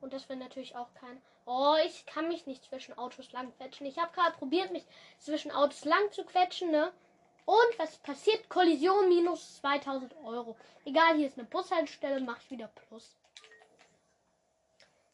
Und 0.00 0.12
das 0.12 0.28
wäre 0.28 0.38
natürlich 0.38 0.76
auch 0.76 0.92
kein. 0.94 1.20
Oh, 1.44 1.74
ich 1.84 2.06
kann 2.06 2.28
mich 2.28 2.46
nicht 2.46 2.64
zwischen 2.64 2.96
Autos 2.96 3.32
lang 3.32 3.52
quetschen. 3.56 3.86
Ich 3.86 3.98
habe 3.98 4.12
gerade 4.12 4.36
probiert, 4.36 4.70
mich 4.70 4.86
zwischen 5.18 5.50
Autos 5.50 5.84
lang 5.84 6.12
zu 6.12 6.24
quetschen, 6.24 6.70
ne? 6.70 6.92
Und 7.44 7.78
was 7.78 7.96
passiert? 7.98 8.48
Kollision 8.48 9.08
minus 9.08 9.56
2000 9.56 10.14
Euro. 10.18 10.56
Egal, 10.84 11.16
hier 11.16 11.26
ist 11.26 11.38
eine 11.38 11.48
Bushaltestelle, 11.48 12.20
mache 12.20 12.40
ich 12.42 12.50
wieder 12.50 12.68
Plus. 12.68 13.16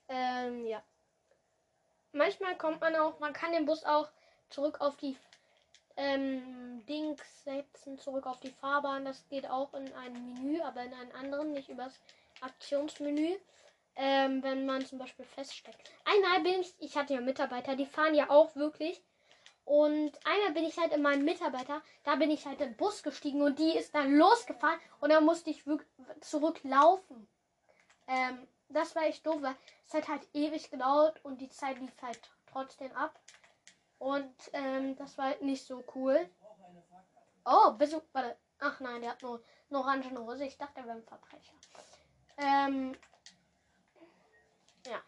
Ähm, 0.08 0.66
ja. 0.66 0.82
Manchmal 2.12 2.56
kommt 2.56 2.80
man 2.80 2.94
auch, 2.96 3.18
man 3.20 3.32
kann 3.32 3.52
den 3.52 3.64
Bus 3.66 3.84
auch 3.84 4.08
zurück 4.54 4.80
auf 4.80 4.96
die 4.96 5.16
ähm, 5.96 6.84
Dings 6.86 7.20
setzen, 7.44 7.98
zurück 7.98 8.26
auf 8.26 8.40
die 8.40 8.50
Fahrbahn. 8.50 9.04
Das 9.04 9.26
geht 9.28 9.48
auch 9.48 9.74
in 9.74 9.92
einem 9.94 10.34
Menü, 10.34 10.60
aber 10.62 10.84
in 10.84 10.94
einem 10.94 11.12
anderen, 11.12 11.52
nicht 11.52 11.68
übers 11.68 12.00
Aktionsmenü. 12.40 13.36
Ähm, 13.96 14.42
wenn 14.42 14.66
man 14.66 14.84
zum 14.84 14.98
Beispiel 14.98 15.24
feststeckt. 15.24 15.92
Einmal 16.04 16.40
bin 16.40 16.60
ich, 16.60 16.74
ich 16.80 16.96
hatte 16.96 17.14
ja 17.14 17.20
Mitarbeiter, 17.20 17.76
die 17.76 17.86
fahren 17.86 18.16
ja 18.16 18.28
auch 18.28 18.56
wirklich. 18.56 19.00
Und 19.64 20.12
einmal 20.26 20.52
bin 20.52 20.64
ich 20.64 20.76
halt 20.76 20.92
in 20.92 21.00
meinem 21.00 21.24
Mitarbeiter, 21.24 21.80
da 22.02 22.16
bin 22.16 22.30
ich 22.30 22.44
halt 22.44 22.60
im 22.60 22.76
Bus 22.76 23.04
gestiegen 23.04 23.40
und 23.40 23.58
die 23.58 23.76
ist 23.76 23.94
dann 23.94 24.16
losgefahren 24.18 24.80
und 25.00 25.10
dann 25.10 25.24
musste 25.24 25.50
ich 25.50 25.64
zurücklaufen. 26.20 27.28
Ähm, 28.08 28.48
das 28.68 28.96
war 28.96 29.04
echt 29.04 29.24
doof, 29.24 29.40
weil 29.40 29.56
es 29.86 29.94
hat 29.94 30.08
halt 30.08 30.26
ewig 30.34 30.70
gedauert 30.70 31.24
und 31.24 31.40
die 31.40 31.48
Zeit 31.48 31.78
lief 31.78 32.02
halt 32.02 32.20
trotzdem 32.46 32.92
ab. 32.92 33.18
Und 34.04 34.34
ähm, 34.52 34.96
das 34.96 35.16
war 35.16 35.28
halt 35.28 35.40
nicht 35.40 35.66
so 35.66 35.82
cool. 35.94 36.28
Oh, 37.46 37.70
du. 37.78 38.02
Warte. 38.12 38.36
Ach 38.58 38.78
nein, 38.80 39.00
der 39.00 39.12
hat 39.12 39.22
nur 39.22 39.42
eine 39.70 39.78
orange 39.78 40.10
Hose. 40.10 40.44
Ich 40.44 40.58
dachte, 40.58 40.80
er 40.80 40.84
wäre 40.84 40.98
ein 40.98 41.04
Verbrecher. 41.04 41.54
Ähm. 42.36 42.98
Ja. 44.86 45.00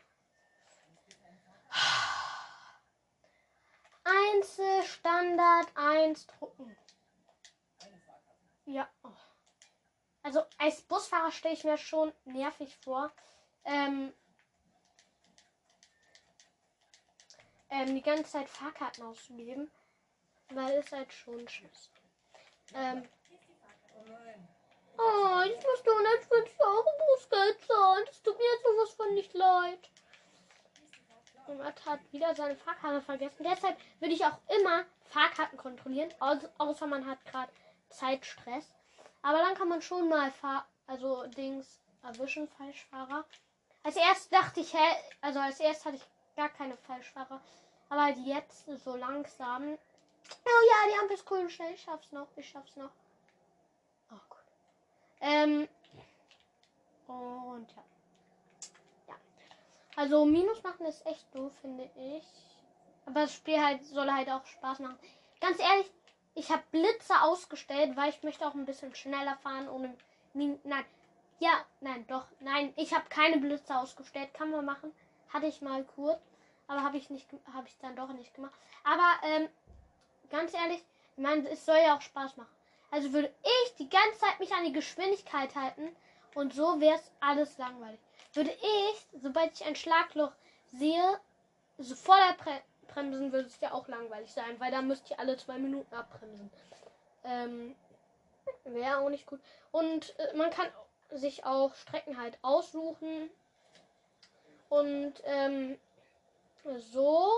Einzel, 4.05 4.82
Standard, 4.84 5.66
1, 5.74 5.76
eins 5.76 6.26
drucken. 6.26 6.74
Ja. 8.64 8.88
Also 10.22 10.42
als 10.57 10.80
Busfahrer 10.80 11.32
stelle 11.32 11.53
ich 11.53 11.64
mir 11.64 11.76
schon 11.76 12.14
nervig 12.24 12.74
vor. 12.78 13.12
Ähm, 13.64 14.14
ähm, 17.71 17.95
die 17.95 18.03
ganze 18.03 18.25
Zeit 18.25 18.49
Fahrkarten 18.49 19.05
auszugeben. 19.05 19.71
Weil 20.51 20.79
es 20.79 20.93
halt 20.93 21.12
schon 21.12 21.49
scheiße. 21.49 21.91
Ähm, 22.75 23.09
oh, 24.97 25.41
ich 25.45 25.57
muss 25.57 25.85
nur 25.85 25.97
150 25.97 26.61
Euro 26.61 26.91
Bußgeld 26.99 27.61
zahlen. 27.67 28.05
Das 28.07 28.23
tut 28.23 28.39
mir 28.39 28.45
jetzt 28.45 28.62
sowas 28.62 28.95
von 28.95 29.14
nicht 29.14 29.35
leid. 29.35 29.91
Und 31.47 31.61
er 31.61 31.75
hat 31.85 32.01
wieder 32.12 32.35
seine 32.35 32.57
Fahrkarte 32.57 33.01
vergessen. 33.01 33.45
Deshalb 33.45 33.77
würde 34.01 34.14
ich 34.14 34.25
auch 34.25 34.39
immer 34.59 34.85
Fahrkarten 35.05 35.59
kontrollieren, 35.59 36.12
au 36.19 36.37
außer 36.59 36.87
man 36.87 37.07
hat 37.07 37.25
gerade 37.25 37.53
Zeitstress. 37.89 38.67
Aber 39.23 39.39
dann 39.39 39.55
kann 39.55 39.69
man 39.69 39.83
schon 39.83 40.09
mal 40.09 40.31
Fahr 40.31 40.67
also 40.87 41.27
Dings 41.27 41.81
erwischen, 42.03 42.49
Falschfahrer. 42.49 43.25
Als 43.83 43.97
erst 43.97 44.33
dachte 44.33 44.61
ich, 44.61 44.73
hä, 44.73 44.97
also 45.21 45.39
als 45.39 45.61
erst 45.61 45.85
hatte 45.85 45.97
ich 45.97 46.05
gar 46.37 46.49
keine 46.51 46.76
Falschfahrer. 46.76 47.41
Aber 47.89 48.09
jetzt 48.09 48.66
so 48.84 48.97
langsam. 48.97 49.78
Oh 50.45 50.62
ja, 50.68 50.91
die 50.91 50.99
Ampel 51.01 51.16
ist 51.16 51.30
cool 51.30 51.39
und 51.41 51.51
schnell. 51.53 51.72
Ich 51.74 51.82
schaff's 51.82 52.12
noch, 52.12 52.28
ich 52.37 52.49
schaff's 52.49 52.76
noch. 52.76 52.91
Oh 54.11 54.20
gut. 54.28 54.39
Ähm. 55.20 55.68
Und 57.07 57.70
ja. 57.72 57.84
Ja. 59.09 59.14
Also 59.97 60.24
Minus 60.24 60.62
machen 60.62 60.87
ist 60.87 61.07
echt 61.07 61.34
doof, 61.34 61.53
finde 61.61 61.91
ich. 61.97 62.24
Aber 63.07 63.22
das 63.22 63.34
Spiel 63.34 63.62
halt 63.62 63.84
soll 63.84 64.11
halt 64.11 64.28
auch 64.28 64.45
Spaß 64.45 64.80
machen. 64.80 64.99
Ganz 65.41 65.61
ehrlich, 65.61 65.91
ich 66.34 66.51
habe 66.51 66.62
Blitze 66.72 67.22
ausgestellt, 67.22 67.97
weil 67.97 68.11
ich 68.11 68.22
möchte 68.22 68.47
auch 68.47 68.55
ein 68.55 68.66
bisschen 68.66 68.95
schneller 68.95 69.37
fahren 69.37 69.68
ohne 69.68 69.97
Min 70.34 70.59
nein. 70.64 70.84
Ja, 71.39 71.64
nein, 71.80 72.07
doch. 72.07 72.26
Nein, 72.41 72.72
ich 72.76 72.95
habe 72.95 73.09
keine 73.09 73.39
Blitze 73.39 73.76
ausgestellt. 73.78 74.34
Kann 74.34 74.51
man 74.51 74.64
machen. 74.64 74.93
Hatte 75.37 75.49
ich 75.49 75.61
mal 75.61 75.84
kurz, 75.84 76.22
aber 76.66 76.82
habe 76.82 76.97
ich 76.97 77.11
nicht 77.11 77.28
habe 77.53 77.68
ich 77.68 77.76
dann 77.80 77.95
doch 77.95 78.09
nicht 78.09 78.32
gemacht. 78.32 78.55
Aber 78.84 79.22
ähm, 79.22 79.51
ganz 80.30 80.55
ehrlich, 80.55 80.82
ich 81.14 81.22
meine, 81.22 81.47
es 81.51 81.66
soll 81.66 81.76
ja 81.76 81.95
auch 81.95 82.01
Spaß 82.01 82.39
machen. 82.39 82.57
Also 82.91 83.12
würde 83.12 83.30
ich 83.43 83.74
die 83.74 83.91
ganze 83.91 84.18
Zeit 84.18 84.41
mich 84.41 84.51
an 84.55 84.64
die 84.64 84.72
Geschwindigkeit 84.72 85.55
halten 85.55 85.95
und 86.34 86.55
so 86.55 86.80
wäre 86.80 86.97
es 86.97 87.12
alles 87.20 87.59
langweilig. 87.59 88.01
Würde 88.32 88.51
ich, 88.51 89.20
sobald 89.20 89.53
ich 89.53 89.66
ein 89.66 89.76
Schlagloch 89.76 90.32
sehe, 90.68 91.20
so 91.76 91.95
vor 91.95 92.16
der 92.16 92.43
Pre 92.43 92.62
bremsen, 92.89 93.30
würde 93.30 93.49
es 93.49 93.61
ja 93.61 93.72
auch 93.72 93.89
langweilig 93.89 94.32
sein, 94.32 94.59
weil 94.59 94.70
da 94.70 94.80
müsst 94.80 95.11
ihr 95.11 95.20
alle 95.20 95.37
zwei 95.37 95.59
Minuten 95.59 95.95
abbremsen. 95.95 96.51
Ähm, 97.24 97.76
wäre 98.64 99.01
auch 99.01 99.11
nicht 99.11 99.26
gut. 99.26 99.41
Und 99.70 100.18
äh, 100.18 100.34
man 100.34 100.49
kann 100.49 100.68
sich 101.11 101.45
auch 101.45 101.74
Strecken 101.74 102.18
halt 102.18 102.39
aussuchen. 102.41 103.28
Und 104.69 105.14
ähm, 105.25 105.79
so. 106.93 107.31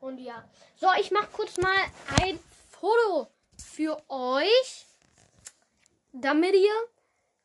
Und 0.00 0.18
ja. 0.18 0.44
So, 0.76 0.88
ich 0.98 1.10
mache 1.10 1.28
kurz 1.32 1.56
mal 1.58 1.84
ein 2.20 2.38
Foto 2.70 3.28
für 3.56 4.02
euch, 4.08 4.86
damit 6.12 6.54
ihr 6.54 6.74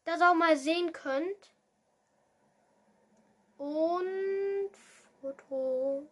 das 0.05 0.21
auch 0.21 0.33
mal 0.33 0.57
sehen 0.57 0.91
könnt. 0.93 1.51
Und 3.57 4.71
Foto. 5.21 6.07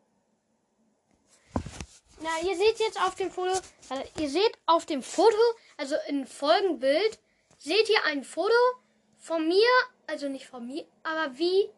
Na, 2.21 2.29
ihr 2.43 2.55
seht 2.55 2.79
jetzt 2.79 3.01
auf 3.01 3.15
dem 3.15 3.31
Foto, 3.31 3.51
also 3.89 4.03
ihr 4.19 4.29
seht 4.29 4.57
auf 4.65 4.85
dem 4.85 5.01
Foto, 5.01 5.37
also 5.77 5.95
in 6.07 6.27
Folgenbild, 6.27 7.17
seht 7.57 7.89
ihr 7.89 8.03
ein 8.05 8.23
Foto 8.23 8.53
von 9.17 9.47
mir, 9.47 9.67
also 10.05 10.27
nicht 10.27 10.47
von 10.47 10.67
mir, 10.67 10.85
aber 11.03 11.37
wie 11.37 11.69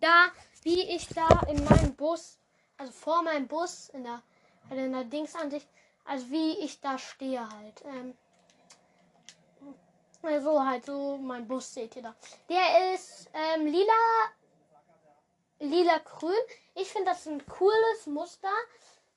da, 0.00 0.28
wie 0.62 0.82
ich 0.82 1.08
da 1.08 1.28
in 1.48 1.62
meinem 1.64 1.94
Bus, 1.94 2.38
also 2.76 2.92
vor 2.92 3.22
meinem 3.22 3.48
Bus, 3.48 3.88
in 3.90 4.04
der, 4.04 4.22
also 4.70 4.82
in 4.82 4.92
der 4.92 5.04
Dingsansicht, 5.04 5.68
also 6.04 6.30
wie 6.30 6.58
ich 6.58 6.80
da 6.80 6.98
stehe 6.98 7.40
halt. 7.40 7.82
Ähm, 7.84 8.16
also 10.22 10.64
halt 10.64 10.84
so 10.84 11.16
mein 11.18 11.46
Bus 11.46 11.72
seht 11.74 11.96
ihr 11.96 12.02
da. 12.02 12.14
Der 12.48 12.94
ist 12.94 13.30
ähm, 13.32 13.66
lila, 13.66 13.92
lila 15.60 15.98
grün. 15.98 16.34
Ich 16.74 16.88
finde 16.88 17.10
das 17.10 17.26
ein 17.26 17.44
cooles 17.46 18.06
Muster. 18.06 18.52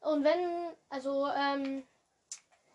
Und 0.01 0.23
wenn, 0.23 0.75
also, 0.89 1.27
ähm, 1.27 1.87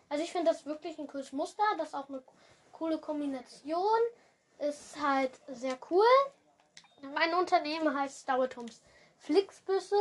also 0.09 0.23
ich 0.23 0.31
finde 0.31 0.51
das 0.51 0.65
wirklich 0.65 0.97
ein 0.99 1.07
cooles 1.07 1.31
Muster. 1.31 1.63
Das 1.77 1.89
ist 1.89 1.93
auch 1.93 2.09
eine 2.09 2.23
coole 2.71 2.97
Kombination. 2.97 3.99
Ist 4.59 4.99
halt 5.01 5.31
sehr 5.47 5.77
cool. 5.89 6.05
Mein 7.01 7.33
Unternehmen 7.33 7.97
heißt 7.97 8.27
Dauertums 8.27 8.81
Flixbüsse. 9.17 9.99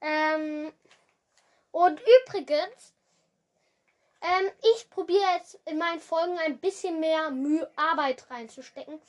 Ähm, 0.00 0.72
und 1.70 2.00
übrigens, 2.00 2.94
ähm, 4.20 4.50
ich 4.74 4.88
probiere 4.90 5.24
jetzt 5.36 5.58
in 5.66 5.78
meinen 5.78 6.00
Folgen 6.00 6.38
ein 6.38 6.58
bisschen 6.58 7.00
mehr 7.00 7.30
Mühe, 7.30 7.70
Arbeit 7.76 8.24
reinzustecken. 8.30 9.00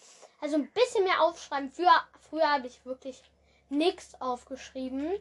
Also 0.42 0.56
ein 0.58 0.72
bisschen 0.72 1.04
mehr 1.04 1.22
aufschreiben. 1.22 1.72
Früher, 1.72 2.04
früher 2.30 2.50
habe 2.50 2.68
ich 2.68 2.86
wirklich 2.86 3.22
nichts 3.70 4.20
aufgeschrieben. 4.20 5.20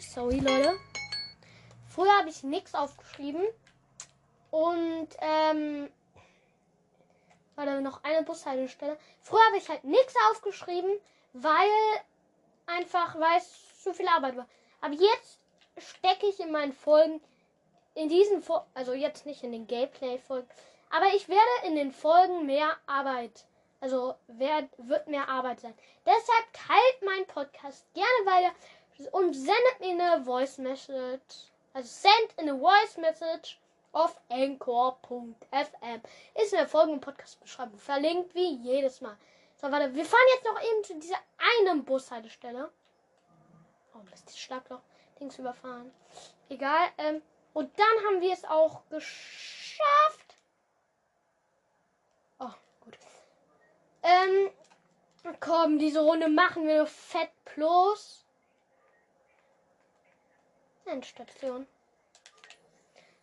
Sorry, 0.00 0.40
Leute. 0.40 0.76
Früher 1.88 2.12
habe 2.18 2.28
ich 2.28 2.42
nichts 2.42 2.74
aufgeschrieben. 2.74 3.42
Und, 4.50 5.08
ähm, 5.20 5.88
war 7.60 7.66
da 7.66 7.80
noch 7.80 8.02
eine 8.04 8.22
Bushaltestelle. 8.22 8.96
Früher 9.20 9.44
habe 9.48 9.58
ich 9.58 9.68
halt 9.68 9.84
nichts 9.84 10.14
aufgeschrieben, 10.30 10.90
weil 11.34 11.68
einfach, 12.66 13.14
weil 13.20 13.36
es 13.36 13.82
zu 13.82 13.92
viel 13.92 14.08
Arbeit 14.08 14.36
war. 14.36 14.48
Aber 14.80 14.94
jetzt 14.94 15.40
stecke 15.76 16.26
ich 16.26 16.40
in 16.40 16.52
meinen 16.52 16.72
Folgen, 16.72 17.20
in 17.94 18.08
diesen, 18.08 18.42
Fo 18.42 18.62
also 18.72 18.94
jetzt 18.94 19.26
nicht 19.26 19.42
in 19.42 19.52
den 19.52 19.66
Gameplay-Folgen, 19.66 20.48
aber 20.88 21.06
ich 21.14 21.28
werde 21.28 21.66
in 21.66 21.76
den 21.76 21.92
Folgen 21.92 22.46
mehr 22.46 22.78
Arbeit, 22.86 23.44
also 23.80 24.14
werd, 24.26 24.70
wird 24.78 25.06
mehr 25.08 25.28
Arbeit 25.28 25.60
sein. 25.60 25.74
Deshalb 26.06 26.52
teilt 26.54 27.02
meinen 27.04 27.26
Podcast 27.26 27.84
gerne 27.92 28.24
weiter 28.24 28.54
und 29.12 29.34
sendet 29.34 29.80
mir 29.80 29.90
eine 29.90 30.24
Voice 30.24 30.56
Message. 30.56 31.50
Also 31.74 31.88
send 32.08 32.38
in 32.38 32.48
a 32.48 32.56
Voice 32.56 32.96
Message 32.96 33.59
auf 33.92 34.20
anchor.fm. 34.28 36.02
Ist 36.34 36.52
in 36.52 36.58
der 36.58 36.68
folgenden 36.68 37.00
Podcast-Beschreibung 37.00 37.78
verlinkt 37.78 38.34
wie 38.34 38.56
jedes 38.56 39.00
Mal. 39.00 39.16
So, 39.56 39.70
warte, 39.70 39.94
wir 39.94 40.04
fahren 40.04 40.20
jetzt 40.34 40.44
noch 40.44 40.62
eben 40.62 40.84
zu 40.84 40.98
dieser 40.98 41.18
einen 41.58 41.84
Bushaltestelle. 41.84 42.70
Oh, 43.94 43.98
Mist, 44.10 44.26
das 44.26 44.38
Schlagloch. 44.38 44.80
Dings 45.18 45.38
überfahren. 45.38 45.92
Egal. 46.48 46.88
Ähm, 46.98 47.22
und 47.52 47.78
dann 47.78 48.06
haben 48.06 48.20
wir 48.20 48.32
es 48.32 48.44
auch 48.44 48.88
geschafft. 48.88 50.34
Oh, 52.38 52.50
gut. 52.80 52.98
Ähm, 54.02 54.50
komm, 55.40 55.78
diese 55.78 56.00
Runde 56.00 56.28
machen 56.28 56.66
wir 56.66 56.86
fett 56.86 57.30
plus. 57.44 58.24
Endstation. 60.86 61.66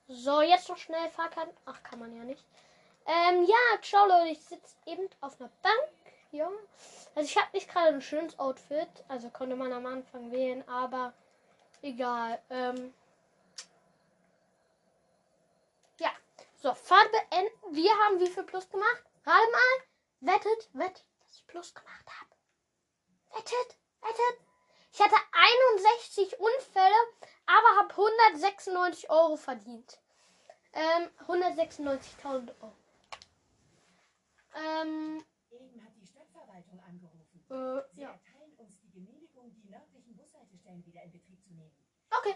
So, 0.09 0.41
jetzt 0.41 0.69
noch 0.69 0.77
schnell 0.77 1.09
Fahrkarten. 1.09 1.53
Ach, 1.65 1.83
kann 1.83 1.99
man 1.99 2.15
ja 2.15 2.23
nicht. 2.23 2.43
Ähm, 3.05 3.43
ja, 3.45 3.81
ciao 3.81 4.05
Leute, 4.05 4.29
ich 4.29 4.41
sitze 4.41 4.75
eben 4.85 5.09
auf 5.19 5.39
einer 5.39 5.49
Bank. 5.61 5.89
Ja. 6.31 6.49
Also 7.13 7.29
ich 7.29 7.37
habe 7.37 7.49
nicht 7.53 7.69
gerade 7.69 7.89
ein 7.89 8.01
schönes 8.01 8.39
Outfit. 8.39 8.87
Also 9.09 9.29
konnte 9.29 9.57
man 9.57 9.73
am 9.73 9.85
Anfang 9.85 10.31
wählen, 10.31 10.67
aber 10.69 11.13
egal. 11.81 12.41
Ähm, 12.49 12.93
ja. 15.99 16.11
So, 16.55 16.73
Fahrt 16.73 17.11
beenden. 17.11 17.75
Wir 17.75 17.91
haben 17.91 18.19
wie 18.21 18.27
viel 18.27 18.43
Plus 18.43 18.69
gemacht? 18.69 19.03
Gerade 19.25 19.51
mal. 19.51 20.33
Wettet, 20.33 20.69
wettet, 20.73 21.05
dass 21.19 21.35
ich 21.35 21.47
Plus 21.47 21.73
gemacht 21.73 22.05
habe. 22.07 23.37
Wettet, 23.37 23.77
wettet. 24.01 24.47
Ich 24.93 25.01
hatte 25.01 25.15
61 25.75 26.39
Unfälle, 26.39 26.95
aber 27.47 27.79
habe 27.79 27.89
196 27.89 29.09
Euro 29.09 29.35
verdient. 29.37 29.99
Ähm, 30.73 31.09
196.000 31.25 32.51
Euro. 32.61 32.73
Ähm, 34.53 35.23
Eben 35.49 35.83
hat 35.83 35.91
die 35.99 36.05
Stadtverwaltung 36.05 36.79
angerufen. 36.87 37.41
äh, 37.49 37.95
Sie 37.95 38.01
ja. 38.01 38.09
erteilen 38.11 38.53
uns 38.57 38.75
die 38.83 38.91
Genehmigung, 38.91 39.51
die 39.55 39.69
nördlichen 39.69 40.15
Bushaltestellen 40.15 40.85
wieder 40.85 41.01
in 41.03 41.11
Betrieb 41.11 41.43
zu 41.43 41.53
nehmen. 41.53 41.71
Okay, 42.11 42.35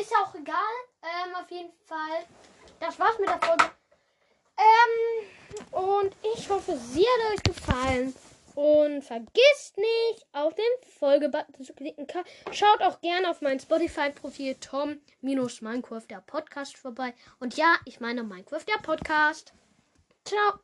ist 0.00 0.10
ja 0.10 0.18
auch 0.18 0.34
egal. 0.34 0.74
Ähm, 1.02 1.34
auf 1.34 1.50
jeden 1.50 1.72
Fall. 1.86 2.24
Das 2.80 2.98
war's 2.98 3.18
mit 3.18 3.28
der 3.28 3.40
Folge. 3.40 3.70
Ähm, 4.56 5.72
und 5.72 6.16
ich 6.34 6.48
hoffe, 6.48 6.76
sie 6.76 7.04
hat 7.04 7.32
euch 7.34 7.42
gefallen. 7.42 8.14
Und 8.54 9.02
vergisst 9.02 9.76
nicht, 9.76 10.26
auf 10.32 10.54
den 10.54 10.90
Folgebutton 10.98 11.64
zu 11.64 11.72
klicken. 11.74 12.06
Schaut 12.50 12.82
auch 12.82 13.00
gerne 13.00 13.30
auf 13.30 13.40
mein 13.40 13.60
Spotify-Profil 13.60 14.56
Tom-Minecraft 14.56 16.06
der 16.08 16.20
Podcast 16.20 16.76
vorbei. 16.76 17.14
Und 17.40 17.56
ja, 17.56 17.76
ich 17.84 18.00
meine 18.00 18.22
Minecraft 18.22 18.64
der 18.66 18.82
Podcast. 18.82 19.52
Ciao. 20.24 20.60